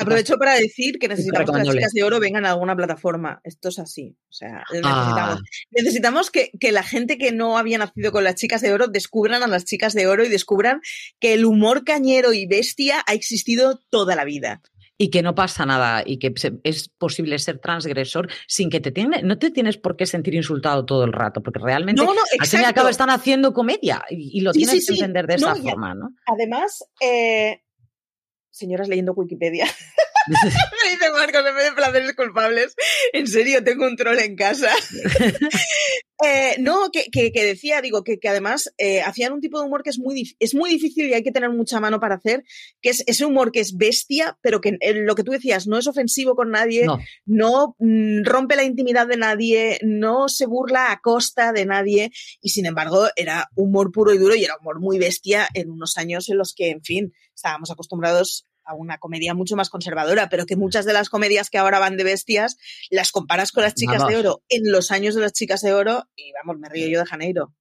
[0.00, 3.40] Aprovecho para decir que necesitamos que las chicas de oro vengan a alguna plataforma.
[3.42, 4.16] Esto es así.
[4.28, 5.40] O sea, necesitamos, ah.
[5.70, 9.42] necesitamos que, que, la gente que no había nacido con las chicas de oro descubran
[9.42, 10.80] a las chicas de oro y descubran
[11.18, 14.62] que el humor cañero y bestia ha existido toda la vida
[15.02, 19.22] y que no pasa nada y que es posible ser transgresor sin que te tiene,
[19.22, 22.60] no te tienes por qué sentir insultado todo el rato, porque realmente no, al fin
[22.60, 26.10] y al cabo están haciendo comedia y, lo tienes que entender de esa forma, ¿no?
[26.26, 27.62] Además, eh,
[28.50, 29.64] señoras leyendo Wikipedia.
[30.30, 32.74] Me dice Marcos, en vez de placeres culpables,
[33.12, 34.70] en serio, tengo un troll en casa.
[36.22, 39.82] Eh, no, que, que, decía, digo, que, que además eh, hacían un tipo de humor
[39.82, 42.44] que es muy, es muy difícil y hay que tener mucha mano para hacer,
[42.82, 45.78] que es ese humor que es bestia, pero que eh, lo que tú decías, no
[45.78, 46.86] es ofensivo con nadie,
[47.24, 52.10] no, mm, rompe la intimidad de nadie, no se burla a costa de nadie,
[52.42, 55.96] y sin embargo era humor puro y duro y era humor muy bestia en unos
[55.96, 60.46] años en los que, en fin, estábamos acostumbrados a una comedia mucho más conservadora, pero
[60.46, 62.56] que muchas de las comedias que ahora van de bestias
[62.90, 66.08] las comparas con las chicas de oro en los años de las chicas de oro
[66.14, 67.54] y vamos, me río yo de Janeiro.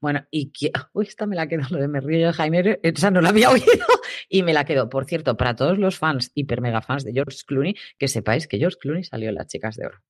[0.00, 2.76] Bueno, y que, uy, esta me la quedo, lo de me río yo de Janeiro,
[2.82, 3.86] esa no la había oído
[4.28, 4.88] y me la quedo.
[4.88, 8.58] Por cierto, para todos los fans, hiper mega fans de George Clooney, que sepáis que
[8.58, 10.02] George Clooney salió en Las Chicas de Oro.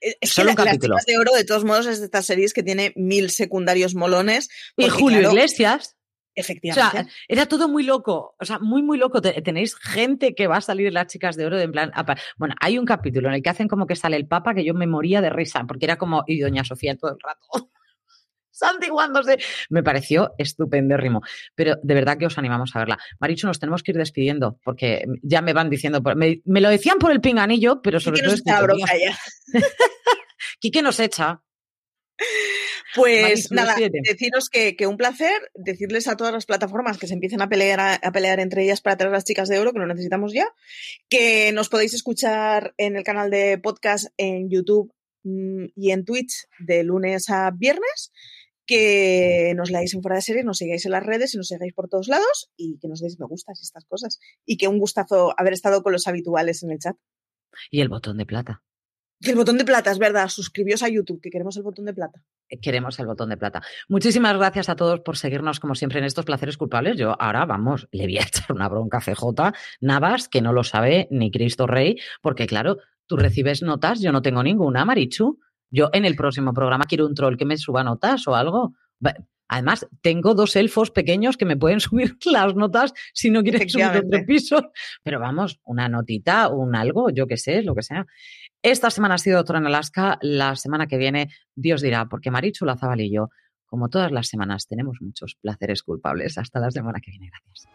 [0.00, 0.94] Eh, es Solo que un capítulo.
[0.94, 3.94] Las Chicas de Oro, de todos modos, es de estas series que tiene mil secundarios
[3.94, 4.50] molones.
[4.76, 5.96] Y Julio Iglesias.
[6.34, 6.98] Efectivamente.
[6.98, 9.22] O sea, era todo muy loco, o sea, muy, muy loco.
[9.22, 11.92] Tenéis gente que va a salir las chicas de oro en plan.
[12.36, 14.74] Bueno, hay un capítulo en el que hacen como que sale el Papa que yo
[14.74, 17.70] me moría de risa, porque era como, y Doña Sofía todo el rato.
[18.54, 19.38] santiguándose.
[19.68, 21.22] Me pareció estupendérrimo.
[21.54, 22.98] Pero de verdad que os animamos a verla.
[23.18, 26.00] Marichu, nos tenemos que ir despidiendo porque ya me van diciendo.
[26.14, 28.34] Me, lo decían por el pinganillo, pero sobre todo.
[28.34, 29.60] Es que.
[30.60, 31.42] Quique nos echa.
[32.94, 37.48] Pues nada, deciros que, un placer, decirles a todas las plataformas que se empiecen a
[37.48, 40.46] pelear, a, pelear entre ellas para traer las chicas de oro, que lo necesitamos ya,
[41.08, 44.92] que nos podéis escuchar en el canal de podcast en YouTube
[45.24, 48.12] mm, y en Twitch de lunes a viernes,
[48.66, 51.74] que nos leáis en fuera de serie, nos sigáis en las redes y nos sigáis
[51.74, 54.20] por todos lados y que nos deis me gustas y estas cosas.
[54.46, 56.96] Y que un gustazo haber estado con los habituales en el chat.
[57.70, 58.62] Y el botón de plata.
[59.26, 60.28] El botón de plata, es verdad.
[60.28, 62.22] Suscribíos a YouTube, que queremos el botón de plata.
[62.48, 63.62] Eh, queremos el botón de plata.
[63.88, 66.98] Muchísimas gracias a todos por seguirnos, como siempre, en estos placeres culpables.
[66.98, 70.62] Yo ahora, vamos, le voy a echar una bronca a CJ Navas, que no lo
[70.62, 75.38] sabe ni Cristo Rey, porque claro, tú recibes notas, yo no tengo ninguna, Marichu.
[75.70, 78.74] Yo en el próximo programa quiero un troll que me suba notas o algo.
[79.54, 83.86] Además, tengo dos elfos pequeños que me pueden subir las notas si no quieren subir
[83.86, 84.72] otro piso.
[85.04, 88.04] Pero vamos, una notita, un algo, yo qué sé, lo que sea.
[88.62, 90.18] Esta semana ha sido otra en Alaska.
[90.22, 93.28] La semana que viene, Dios dirá, porque Marichu Lazabal y yo,
[93.64, 96.36] como todas las semanas, tenemos muchos placeres culpables.
[96.36, 97.30] Hasta la semana que viene.
[97.30, 97.68] Gracias.